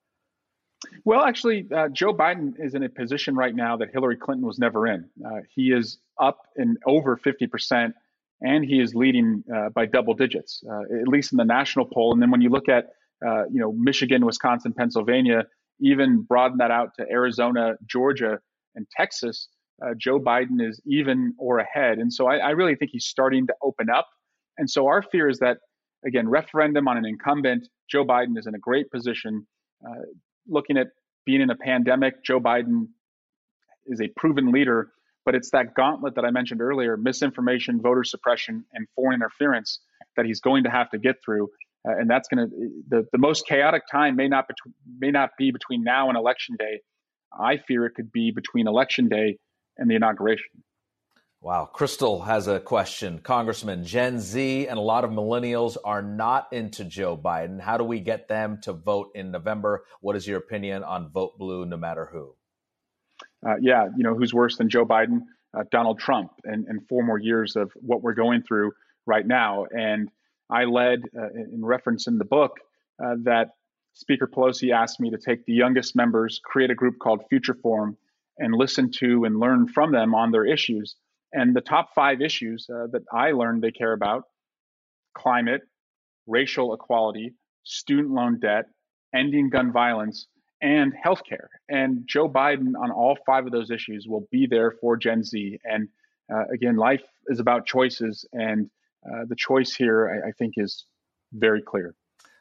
[1.05, 4.59] Well, actually, uh, Joe Biden is in a position right now that Hillary Clinton was
[4.59, 5.09] never in.
[5.25, 7.95] Uh, he is up in over 50 percent,
[8.41, 12.13] and he is leading uh, by double digits, uh, at least in the national poll.
[12.13, 12.91] And then when you look at
[13.25, 15.47] uh, you know, Michigan, Wisconsin, Pennsylvania,
[15.81, 18.39] even broaden that out to Arizona, Georgia,
[18.75, 19.49] and Texas,
[19.85, 21.99] uh, Joe Biden is even or ahead.
[21.99, 24.09] And so I, I, really think he's starting to open up.
[24.57, 25.59] And so our fear is that,
[26.07, 29.47] again, referendum on an incumbent, Joe Biden is in a great position.
[29.87, 30.03] Uh,
[30.49, 30.89] looking at
[31.27, 32.89] being in a pandemic, Joe Biden
[33.87, 34.89] is a proven leader,
[35.27, 39.81] but it's that gauntlet that I mentioned earlier misinformation, voter suppression, and foreign interference
[40.17, 41.49] that he's going to have to get through.
[41.87, 44.57] Uh, and that's going to the, the most chaotic time may not bet-
[44.99, 46.81] may not be between now and election day.
[47.39, 49.39] I fear it could be between election day
[49.79, 50.63] and the inauguration.
[51.43, 51.67] Wow.
[51.73, 53.21] Crystal has a question.
[53.21, 57.61] Congressman, Gen Z and a lot of millennials are not into Joe Biden.
[57.61, 59.85] How do we get them to vote in November?
[60.01, 62.35] What is your opinion on vote blue no matter who?
[63.47, 65.21] Uh, yeah, you know, who's worse than Joe Biden?
[65.57, 68.73] Uh, Donald Trump and, and four more years of what we're going through
[69.07, 69.67] right now.
[69.71, 70.11] And
[70.51, 72.59] I led uh, in reference in the book
[73.03, 73.51] uh, that
[73.95, 77.97] Speaker Pelosi asked me to take the youngest members, create a group called Future Forum,
[78.39, 80.97] and listen to and learn from them on their issues.
[81.33, 84.25] And the top five issues uh, that I learned they care about
[85.17, 85.63] climate,
[86.27, 87.35] racial equality,
[87.65, 88.67] student loan debt,
[89.15, 90.27] ending gun violence,
[90.63, 91.49] and healthcare.
[91.69, 95.59] And Joe Biden on all five of those issues will be there for Gen Z.
[95.65, 95.89] And
[96.33, 98.71] uh, again, life is about choices, and
[99.07, 100.87] uh, the choice here, I, I, think, is
[101.33, 101.95] very clear.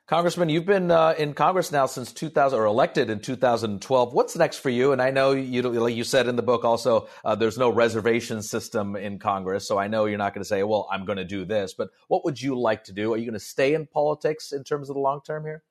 [0.08, 4.14] Congressman, you've been uh, in Congress now since 2000 or elected in 2012.
[4.14, 4.92] What's next for you?
[4.92, 8.44] And I know you, like you said in the book, also uh, there's no reservation
[8.44, 11.26] system in Congress, so I know you're not going to say, "Well, I'm going to
[11.26, 13.16] do this." But what would you like to do?
[13.16, 15.64] Are you going to stay in politics in terms of the long term here?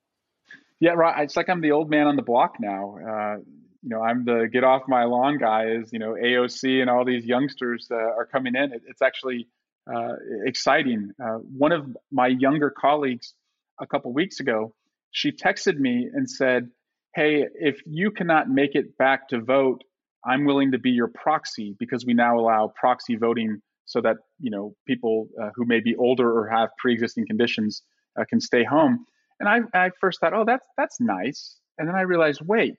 [0.81, 1.23] Yeah, right.
[1.23, 2.97] It's like I'm the old man on the block now.
[2.97, 3.37] Uh,
[3.83, 5.67] you know, I'm the get off my lawn guy.
[5.67, 8.73] Is you know AOC and all these youngsters are coming in.
[8.73, 9.47] It, it's actually
[9.89, 10.15] uh,
[10.45, 11.11] exciting.
[11.23, 13.33] Uh, one of my younger colleagues
[13.79, 14.73] a couple weeks ago,
[15.11, 16.69] she texted me and said,
[17.15, 19.83] "Hey, if you cannot make it back to vote,
[20.25, 24.51] I'm willing to be your proxy because we now allow proxy voting so that you
[24.51, 27.83] know people uh, who may be older or have pre-existing conditions
[28.19, 29.05] uh, can stay home."
[29.39, 31.59] And I, I first thought, oh, that's that's nice.
[31.77, 32.75] And then I realized, wait,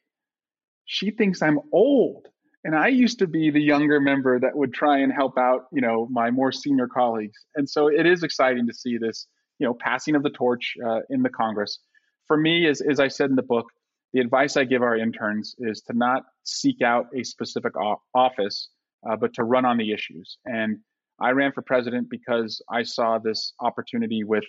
[0.86, 2.28] she thinks I'm old.
[2.64, 5.80] And I used to be the younger member that would try and help out, you
[5.80, 7.46] know, my more senior colleagues.
[7.54, 9.28] And so it is exciting to see this,
[9.58, 11.78] you know, passing of the torch uh, in the Congress.
[12.26, 13.66] For me, as, as I said in the book,
[14.12, 17.72] the advice I give our interns is to not seek out a specific
[18.14, 18.68] office,
[19.08, 20.38] uh, but to run on the issues.
[20.44, 20.78] And
[21.20, 24.44] I ran for president because I saw this opportunity with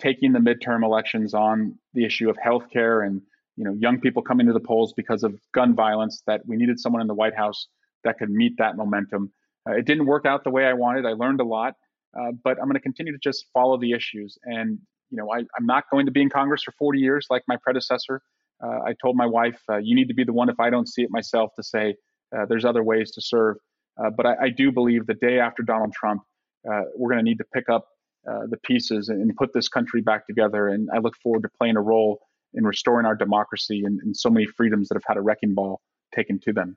[0.00, 3.20] taking the midterm elections on the issue of healthcare and
[3.56, 6.80] you know young people coming to the polls because of gun violence that we needed
[6.80, 7.68] someone in the White House
[8.04, 9.30] that could meet that momentum.
[9.68, 11.04] Uh, it didn't work out the way I wanted.
[11.04, 11.74] I learned a lot,
[12.18, 14.38] uh, but I'm going to continue to just follow the issues.
[14.44, 14.78] And
[15.10, 17.56] you know, I, am not going to be in Congress for 40 years like my
[17.62, 18.22] predecessor.
[18.62, 20.88] Uh, I told my wife, uh, "You need to be the one if I don't
[20.88, 21.96] see it myself to say
[22.36, 23.56] uh, there's other ways to serve."
[23.96, 26.22] Uh, but I, I, do believe the day after Donald Trump,
[26.64, 27.86] we're going to need to pick up
[28.24, 30.68] the pieces and put this country back together.
[30.68, 32.20] And I look forward to playing a role
[32.54, 35.80] in restoring our democracy and, and so many freedoms that have had a wrecking ball
[36.14, 36.76] taken to them.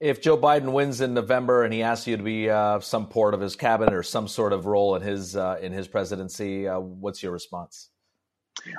[0.00, 3.32] If Joe Biden wins in November and he asks you to be uh, some part
[3.32, 6.78] of his cabinet or some sort of role in his uh, in his presidency, uh,
[6.78, 7.90] what's your response?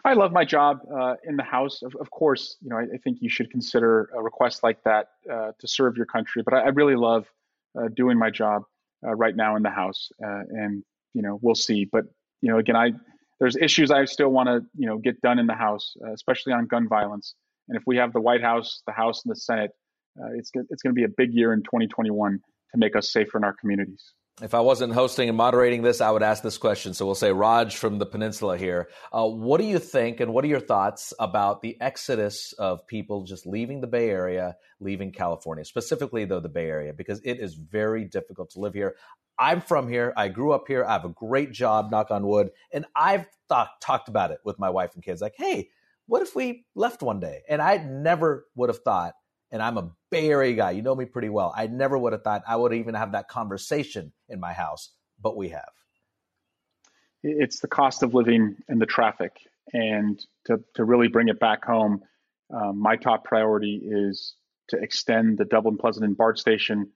[0.04, 1.82] I love my job uh, in the House.
[1.82, 5.10] Of, of, course, you know I, I, think you should consider a request like that
[5.28, 6.44] to serve your country.
[6.44, 7.26] But I, I really love
[7.96, 8.64] doing my job
[9.02, 10.84] right now in the House, and
[11.16, 11.86] you know, we'll see.
[11.92, 12.06] But
[12.42, 12.92] you know, again, I
[13.40, 16.54] there's issues I still want to you know get done in the House, uh, especially
[16.54, 17.34] on gun violence.
[17.68, 19.72] And if we have the White House, the House, and the Senate,
[20.20, 22.40] uh, it's it's going to be a big year in 2021
[22.72, 24.14] to make us safer in our communities.
[24.42, 26.94] If I wasn't hosting and moderating this, I would ask this question.
[26.94, 28.90] So we'll say, Raj from the peninsula here.
[29.14, 33.24] Uh, what do you think and what are your thoughts about the exodus of people
[33.24, 37.54] just leaving the Bay Area, leaving California, specifically, though, the Bay Area, because it is
[37.54, 38.98] very difficult to live here.
[39.40, 40.14] I'm from here.
[40.18, 40.84] I grew up here.
[40.84, 42.50] I have a great job, knock on wood.
[42.74, 45.70] And I've thought, talked about it with my wife and kids like, hey,
[46.08, 47.44] what if we left one day?
[47.48, 49.14] And I never would have thought,
[49.52, 51.54] and I'm a Bay Area guy, you know me pretty well.
[51.56, 54.92] I never would have thought I would even have that conversation in my house,
[55.22, 55.72] but we have.
[57.24, 59.32] It's the cost of living and the traffic.
[59.74, 62.02] And to, to really bring it back home,
[62.54, 64.36] um, my top priority is
[64.70, 66.92] to extend the Dublin Pleasanton BART station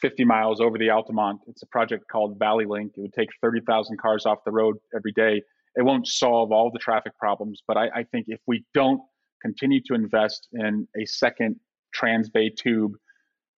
[0.00, 1.40] 50 miles over the Altamont.
[1.46, 2.92] It's a project called Valley Link.
[2.96, 5.42] It would take 30,000 cars off the road every day.
[5.76, 9.00] It won't solve all the traffic problems, but I, I think if we don't
[9.42, 11.56] continue to invest in a second
[11.94, 12.92] Transbay tube,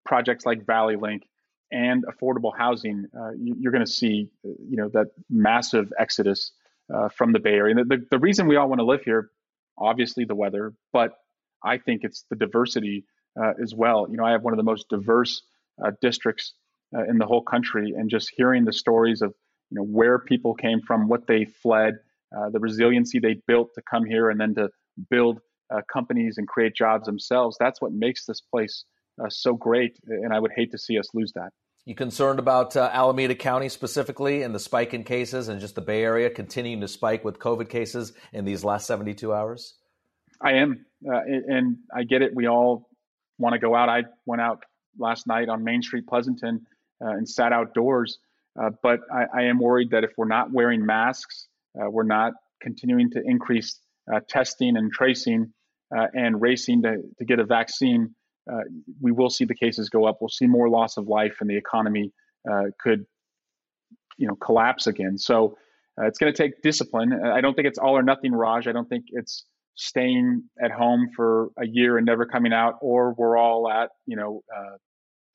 [0.04, 1.22] projects like Valley Link,
[1.70, 6.52] and affordable housing, uh, you, are going to see, you know, that massive exodus
[6.94, 7.74] uh, from the Bay Area.
[7.76, 9.30] And the, the reason we all want to live here,
[9.78, 11.12] obviously the weather, but
[11.64, 13.04] I think it's the diversity
[13.40, 14.06] uh, as well.
[14.10, 15.42] You know, I have one of the most diverse
[15.82, 16.52] uh, districts
[16.94, 19.32] uh, in the whole country, and just hearing the stories of
[19.70, 21.94] you know where people came from, what they fled,
[22.36, 24.68] uh, the resiliency they built to come here, and then to
[25.08, 25.40] build
[25.92, 27.56] companies and create jobs themselves.
[27.58, 28.84] That's what makes this place
[29.28, 31.50] so great, and I would hate to see us lose that.
[31.84, 35.80] You concerned about uh, Alameda County specifically and the spike in cases and just the
[35.80, 39.74] Bay Area continuing to spike with COVID cases in these last 72 hours?
[40.40, 40.86] I am.
[41.04, 42.36] Uh, and I get it.
[42.36, 42.88] We all
[43.38, 43.88] want to go out.
[43.88, 44.62] I went out
[44.96, 46.64] last night on Main Street, Pleasanton,
[47.04, 48.18] uh, and sat outdoors.
[48.60, 52.34] Uh, but I, I, am worried that if we're not wearing masks, uh, we're not
[52.60, 53.80] continuing to increase
[54.12, 55.52] uh, testing and tracing
[55.97, 58.14] uh, and racing to, to get a vaccine,
[58.51, 58.61] uh,
[59.01, 60.18] we will see the cases go up.
[60.20, 62.12] We'll see more loss of life, and the economy
[62.80, 63.07] could,
[64.18, 65.16] you know, collapse again.
[65.16, 65.57] So
[65.99, 67.12] it's going to take discipline.
[67.12, 68.66] I don't think it's all or nothing, Raj.
[68.66, 73.14] I don't think it's staying at home for a year and never coming out, or
[73.16, 74.76] we're all at you know uh,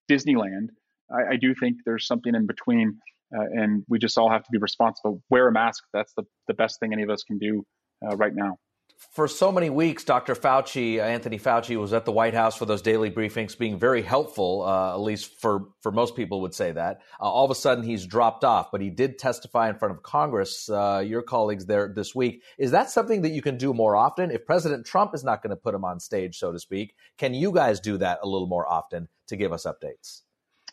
[0.10, 0.68] Disneyland.
[1.12, 2.98] I, I, do think there's something in between,
[3.36, 5.22] uh, and we just all have to be responsible.
[5.30, 5.84] Wear a mask.
[5.94, 7.66] That's the the best thing any of us can do
[8.06, 8.58] uh, right now.
[8.98, 10.34] For so many weeks, Dr.
[10.34, 14.64] Fauci, Anthony Fauci, was at the White House for those daily briefings, being very helpful,
[14.64, 17.02] uh, at least for, for most people would say that.
[17.20, 20.02] Uh, all of a sudden, he's dropped off, but he did testify in front of
[20.02, 22.42] Congress, uh, your colleagues there this week.
[22.58, 24.32] Is that something that you can do more often?
[24.32, 27.34] If President Trump is not going to put him on stage, so to speak, can
[27.34, 30.22] you guys do that a little more often to give us updates?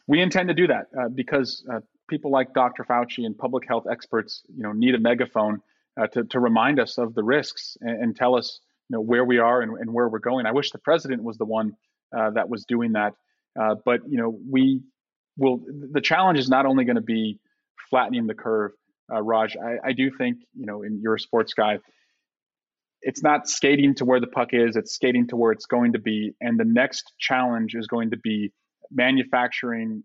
[0.07, 2.85] We intend to do that uh, because uh, people like Dr.
[2.85, 5.61] Fauci and public health experts, you know, need a megaphone
[6.01, 9.25] uh, to, to remind us of the risks and, and, tell us you know where
[9.25, 10.47] we are and, and, where we're going.
[10.47, 11.73] I wish the president was the one
[12.17, 13.13] uh, that was doing that,
[13.61, 14.81] uh, but you know we
[15.37, 15.61] will.
[15.93, 17.39] The challenge is not only going to be
[17.91, 18.73] flattening the curve,
[19.13, 19.57] uh, Raj.
[19.57, 21.79] I, I, do think you know, in you're a sports guy.
[23.03, 25.99] It's not skating to where the puck is; it's skating to where it's going to
[25.99, 26.33] be.
[26.41, 28.53] And the next challenge is going to be
[28.91, 30.03] manufacturing,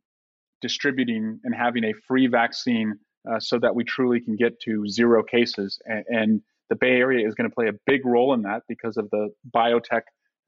[0.62, 3.00] distributing, and having a free vaccine
[3.30, 5.80] uh, so that we truly can get to zero cases.
[5.86, 8.98] And, and the Bay Area is going to play a big role in that because
[8.98, 10.02] of the biotech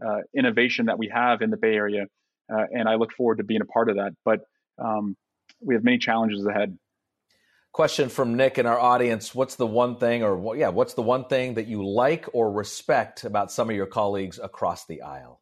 [0.06, 2.06] uh, innovation that we have in the Bay Area.
[2.52, 4.14] Uh, and I look forward to being a part of that.
[4.26, 4.42] But
[4.78, 5.16] um,
[5.62, 6.78] we have many challenges ahead.
[7.74, 11.24] Question from Nick in our audience: What's the one thing, or yeah, what's the one
[11.26, 15.40] thing that you like or respect about some of your colleagues across the aisle?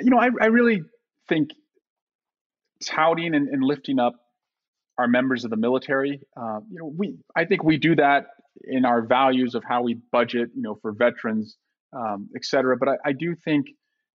[0.00, 0.82] You know, I, I really
[1.28, 1.50] think
[2.82, 4.14] touting and, and lifting up
[5.00, 6.20] our members of the military.
[6.40, 8.26] Uh, you know, we I think we do that
[8.64, 11.56] in our values of how we budget, you know, for veterans,
[11.98, 12.76] um, et cetera.
[12.76, 13.68] But I, I, do think,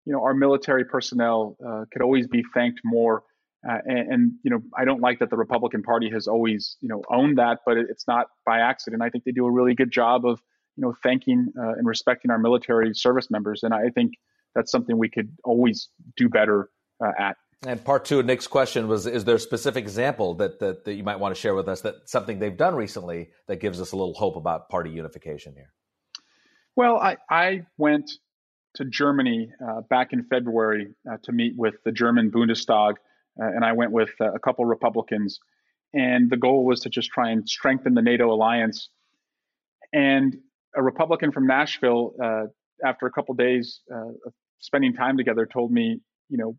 [0.05, 3.23] you know, our military personnel uh, could always be thanked more.
[3.69, 6.89] Uh, and, and, you know, I don't like that the Republican Party has always, you
[6.89, 9.03] know, owned that, but it's not by accident.
[9.03, 10.39] I think they do a really good job of,
[10.77, 14.13] you know, thanking uh, and respecting our military service members, and I think
[14.55, 16.69] that's something we could always do better
[17.03, 17.37] uh, at.
[17.67, 20.95] And part two of Nick's question was: Is there a specific example that, that that
[20.95, 23.93] you might want to share with us that something they've done recently that gives us
[23.93, 25.73] a little hope about party unification here?
[26.77, 28.11] Well, I I went
[28.75, 32.95] to Germany uh, back in February uh, to meet with the German Bundestag,
[33.41, 35.39] uh, and I went with uh, a couple Republicans,
[35.93, 38.91] and the goal was to just try and strengthen the NATO alliance.
[39.93, 40.37] And
[40.77, 42.45] a Republican from Nashville, uh,
[42.85, 46.57] after a couple days uh, of spending time together, told me, you know,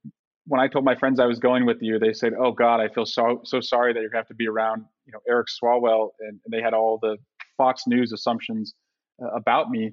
[0.48, 2.88] when I told my friends I was going with you, they said, "Oh God, I
[2.88, 6.10] feel so so sorry that you're to have to be around, you know, Eric Swalwell,"
[6.20, 7.18] and, and they had all the
[7.58, 8.74] Fox News assumptions
[9.22, 9.92] uh, about me.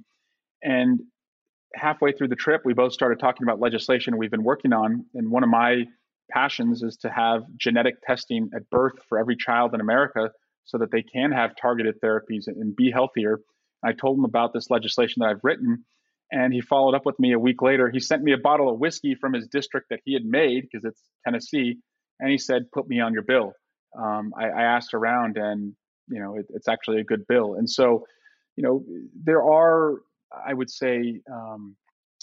[0.63, 1.01] And
[1.75, 5.07] halfway through the trip, we both started talking about legislation we've been working on.
[5.15, 5.85] And one of my
[6.31, 10.31] passions is to have genetic testing at birth for every child in America,
[10.65, 13.41] so that they can have targeted therapies and, and be healthier.
[13.83, 15.85] I told them about this legislation that I've written,
[16.33, 17.91] and he followed up with me a week later.
[17.91, 20.85] He sent me a bottle of whiskey from his district that he had made because
[20.85, 21.77] it's Tennessee.
[22.19, 23.53] And he said, put me on your bill.
[23.97, 25.75] Um, I, I, asked around and,
[26.09, 27.55] you know, it, it's actually a good bill.
[27.55, 28.07] And so,
[28.57, 28.83] you know,
[29.23, 29.97] there are,
[30.47, 31.77] I would say, um,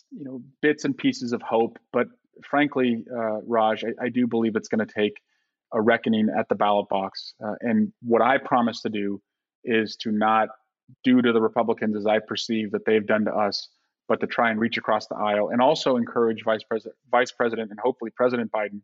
[0.10, 1.78] you know, bits and pieces of hope.
[1.93, 2.07] But
[2.43, 5.22] frankly, uh, Raj, I, I, do believe it's going to take
[5.72, 7.36] a reckoning at the ballot box.
[7.45, 9.22] Uh, and what I promise to do
[9.64, 10.49] is to not
[11.03, 13.70] do to the Republicans as I perceive that they've done to us
[14.10, 17.70] but to try and reach across the aisle and also encourage Vice President, Vice President,
[17.70, 18.82] and hopefully President Biden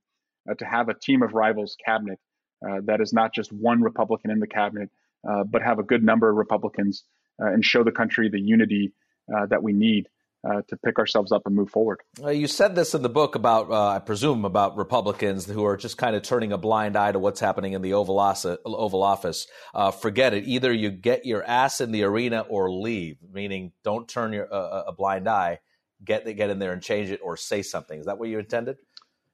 [0.50, 2.20] uh, to have a team of rivals cabinet
[2.66, 4.90] uh, that is not just one Republican in the cabinet,
[5.28, 7.04] uh, but have a good number of Republicans
[7.42, 8.94] uh, and show the country the unity
[9.36, 10.08] uh, that we need
[10.46, 12.02] uh, to pick ourselves up and move forward.
[12.24, 15.78] Uh, you said this in the book about, uh, I presume, about Republicans who are
[15.78, 18.58] just kind of turning a blind eye to what's happening in the Oval Office.
[18.66, 19.48] Oval Office.
[19.74, 20.46] Uh, forget it.
[20.46, 24.84] Either you get your ass in the arena or leave, meaning don't turn your, uh,
[24.88, 25.60] a blind eye.
[26.04, 28.00] Get get in there and change it, or say something.
[28.00, 28.78] Is that what you intended?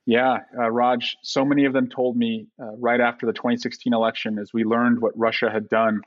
[0.05, 1.18] Yeah, uh, Raj.
[1.24, 5.12] So many of them told me right after the 2016 election, as we learned what
[5.18, 6.01] Russia had done,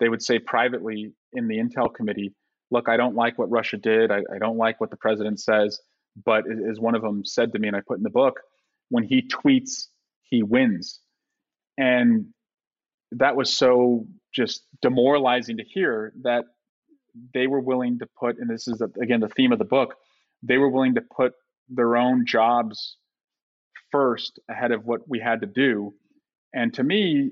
[0.00, 2.32] they would say privately in the Intel Committee
[2.70, 4.10] look, I don't like what Russia did.
[4.10, 5.80] I, I don't like what the president says.
[6.24, 8.40] But as one of them said to me, and I put in the book,
[8.88, 9.86] when he tweets,
[10.22, 11.00] he wins.
[11.78, 12.26] And
[13.12, 16.44] that was so just demoralizing to hear that
[17.34, 19.94] they were willing to put, and this is again the theme of the book,
[20.42, 21.32] they were willing to put
[21.68, 22.96] their own jobs
[23.90, 25.94] first ahead of what we had to do.
[26.52, 27.30] And to me,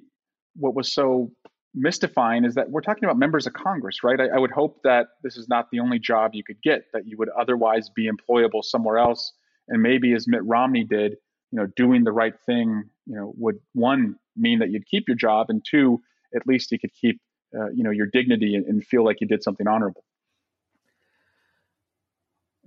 [0.56, 1.30] what was so
[1.78, 4.20] mystifying is that we're talking about members of Congress, right?
[4.20, 7.06] I, I, would hope that this is not the only job you could get, that
[7.06, 9.32] you would otherwise be employable somewhere else.
[9.68, 11.12] And maybe as Mitt Romney did,
[11.50, 15.16] you know, doing the right thing, you know, would one mean that you'd keep your
[15.16, 16.00] job, and two,
[16.34, 17.20] at least you could keep,
[17.58, 20.04] uh, you know, your dignity and, and feel like you did something honorable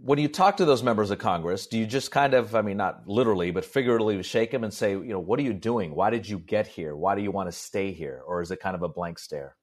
[0.04, 2.78] when you talk to those members of Congress, do you just kind of, I mean,
[2.78, 5.94] not literally, but figuratively shake them and say, you know, what are you doing?
[5.94, 6.96] Why did you get here?
[6.96, 8.22] Why do you want to stay here?
[8.26, 9.56] Or is it kind of a blank stare?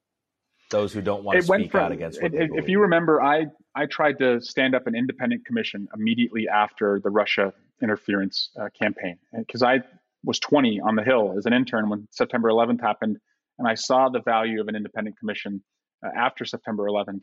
[0.69, 3.47] those who don't want to speak from, out against what it, If you remember, I,
[3.75, 9.17] I tried to stand up an independent commission immediately after the Russia interference uh, campaign
[9.33, 9.79] because I
[10.23, 13.17] was 20 on the Hill as an intern when September 11th happened,
[13.57, 15.63] and I saw the value of an independent commission
[16.05, 17.21] uh, after September 11th.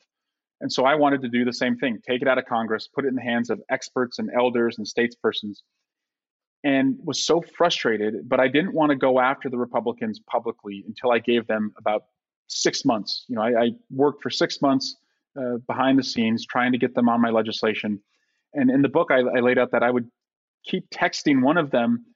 [0.61, 3.05] And so I wanted to do the same thing take it out of Congress, put
[3.05, 5.59] it in the hands of experts and elders and statespersons,
[6.65, 8.29] and was so frustrated.
[8.29, 12.05] But I didn't want to go after the Republicans publicly until I gave them about
[12.49, 13.25] six months.
[13.29, 14.97] You know, I, I worked for six months
[15.39, 18.01] uh, behind the scenes trying to get them on my legislation.
[18.55, 20.09] And in the book, I, I laid out that I would
[20.65, 22.07] keep texting one of them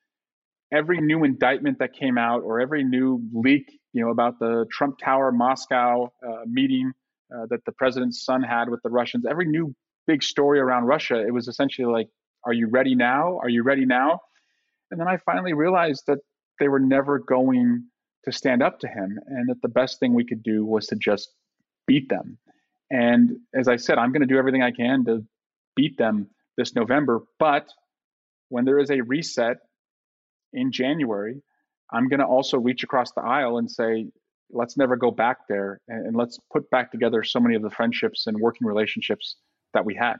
[0.72, 4.98] every new indictment that came out or every new leak, you know, about the Trump
[4.98, 6.92] Tower Moscow uh, meeting
[7.34, 9.74] uh, that the president's son had with the Russians, every new
[10.06, 12.08] big story around Russia, it was essentially like,
[12.44, 13.38] "Are you ready now?
[13.38, 14.20] Are you ready now?"
[14.90, 16.18] And then I finally realized that
[16.58, 17.84] they were never going
[18.24, 20.96] to stand up to him, and that the best thing we could do was to
[20.96, 21.30] just
[21.86, 22.38] beat them.
[22.90, 25.24] And as I said, I'm going to do everything I can to
[25.76, 27.20] beat them this November.
[27.38, 27.66] But
[28.48, 29.58] when there is a reset
[30.52, 31.40] in January,
[31.92, 34.10] I'm going to also reach across the aisle and say,
[34.52, 37.70] let's never go back there and, and, let's put back together so many of the
[37.70, 39.36] friendships and working relationships
[39.74, 40.16] that we had.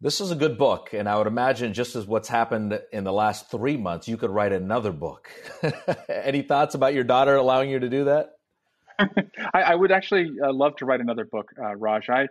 [0.00, 3.12] This is a good book, and I would imagine just as what's happened in the
[3.12, 5.30] last three months, you could write another book.
[6.08, 8.32] Any thoughts about your daughter allowing you to do that?
[8.98, 12.10] I, I, would actually uh, love to write another book, uh, Raj.
[12.10, 12.28] I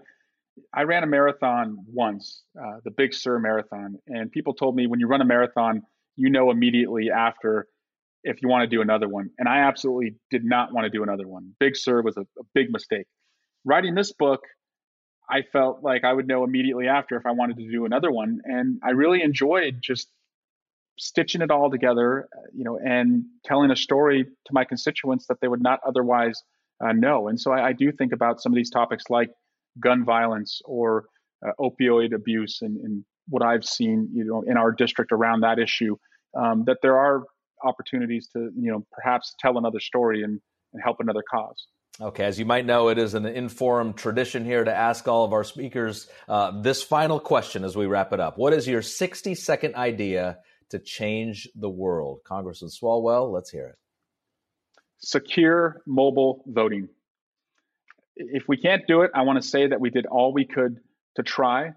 [0.74, 5.00] I ran a marathon once, uh, the Big Sur Marathon, and people told me when
[5.00, 5.82] you run a marathon,
[6.16, 7.68] you know immediately after
[8.24, 9.30] if you want to do another one.
[9.38, 11.54] And I absolutely did not want to do another one.
[11.60, 13.06] Big Sur was a, a big mistake.
[13.66, 14.42] Writing this book,
[15.30, 18.40] I felt like I would know immediately after if I wanted to do another one.
[18.46, 20.10] And I really enjoyed just
[20.98, 25.48] stitching it all together, you know, and telling a story to my constituents that they
[25.48, 26.42] would not otherwise
[26.84, 27.28] uh, know.
[27.28, 29.30] And so I, I, do think about some of these topics like
[29.80, 31.06] gun violence or
[31.46, 35.60] uh, opioid abuse and, and what I've seen, you know, in our district around that
[35.60, 35.96] issue,
[36.38, 37.24] um, that there are
[37.64, 40.40] opportunities to, you know, perhaps tell another story and,
[40.74, 41.68] and help another cause.
[42.02, 45.34] Okay, as you might know, it is an Inforum tradition here to ask all of
[45.34, 48.38] our speakers uh, this final question as we wrap it up.
[48.38, 50.40] What is your 60 second idea
[50.70, 52.22] to change the world?
[52.26, 53.76] Congressman Swalwell, let's hear it.
[54.98, 56.90] Secure mobile voting.
[58.16, 60.80] If we can't do it, I want to say that we did all we could
[61.16, 61.74] to try.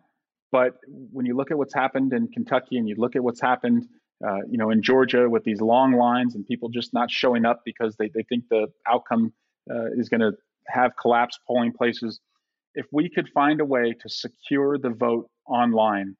[0.50, 3.86] But when you look at what's happened in Kentucky and you look at what's happened,
[4.24, 7.62] uh, you know, in Georgia with these long lines and people just not showing up
[7.64, 9.32] because they, they think the outcome
[9.70, 10.32] uh, is going to
[10.68, 12.20] have collapsed polling places.
[12.74, 16.16] If we could find a way to secure the vote online,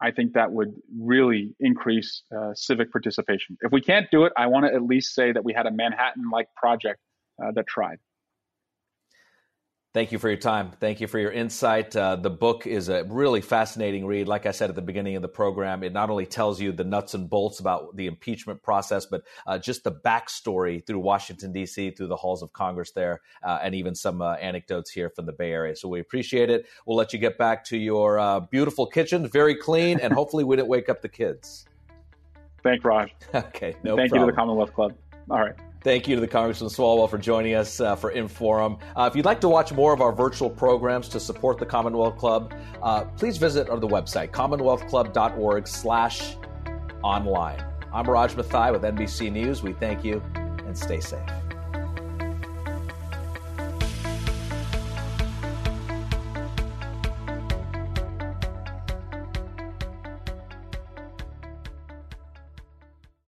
[0.00, 3.56] I think that would really increase uh, civic participation.
[3.60, 5.70] If we can't do it, I want to at least say that we had a
[5.70, 7.00] Manhattan like project
[7.42, 7.98] uh, that tried.
[9.94, 10.72] Thank you for your time.
[10.80, 11.94] Thank you for your insight.
[11.94, 14.26] Uh, the book is a really fascinating read.
[14.26, 16.82] Like I said at the beginning of the program, it not only tells you the
[16.82, 21.92] nuts and bolts about the impeachment process, but uh, just the backstory through Washington, D.C.,
[21.92, 25.32] through the halls of Congress there, uh, and even some uh, anecdotes here from the
[25.32, 25.76] Bay Area.
[25.76, 26.66] So we appreciate it.
[26.86, 30.56] We'll let you get back to your uh, beautiful kitchen, very clean, and hopefully we
[30.56, 31.66] didn't wake up the kids.
[32.64, 33.14] Thank Raj.
[33.32, 34.22] okay, no Thank problem.
[34.22, 34.92] you to the Commonwealth Club.
[35.30, 35.54] All right.
[35.84, 38.78] Thank you to the Congressman Swalwell for joining us uh, for Inforum.
[38.96, 42.16] Uh, if you'd like to watch more of our virtual programs to support the Commonwealth
[42.16, 46.36] Club, uh, please visit our the website, commonwealthclub.org slash
[47.02, 47.62] online.
[47.92, 49.62] I'm Raj Mathai with NBC News.
[49.62, 51.43] We thank you and stay safe.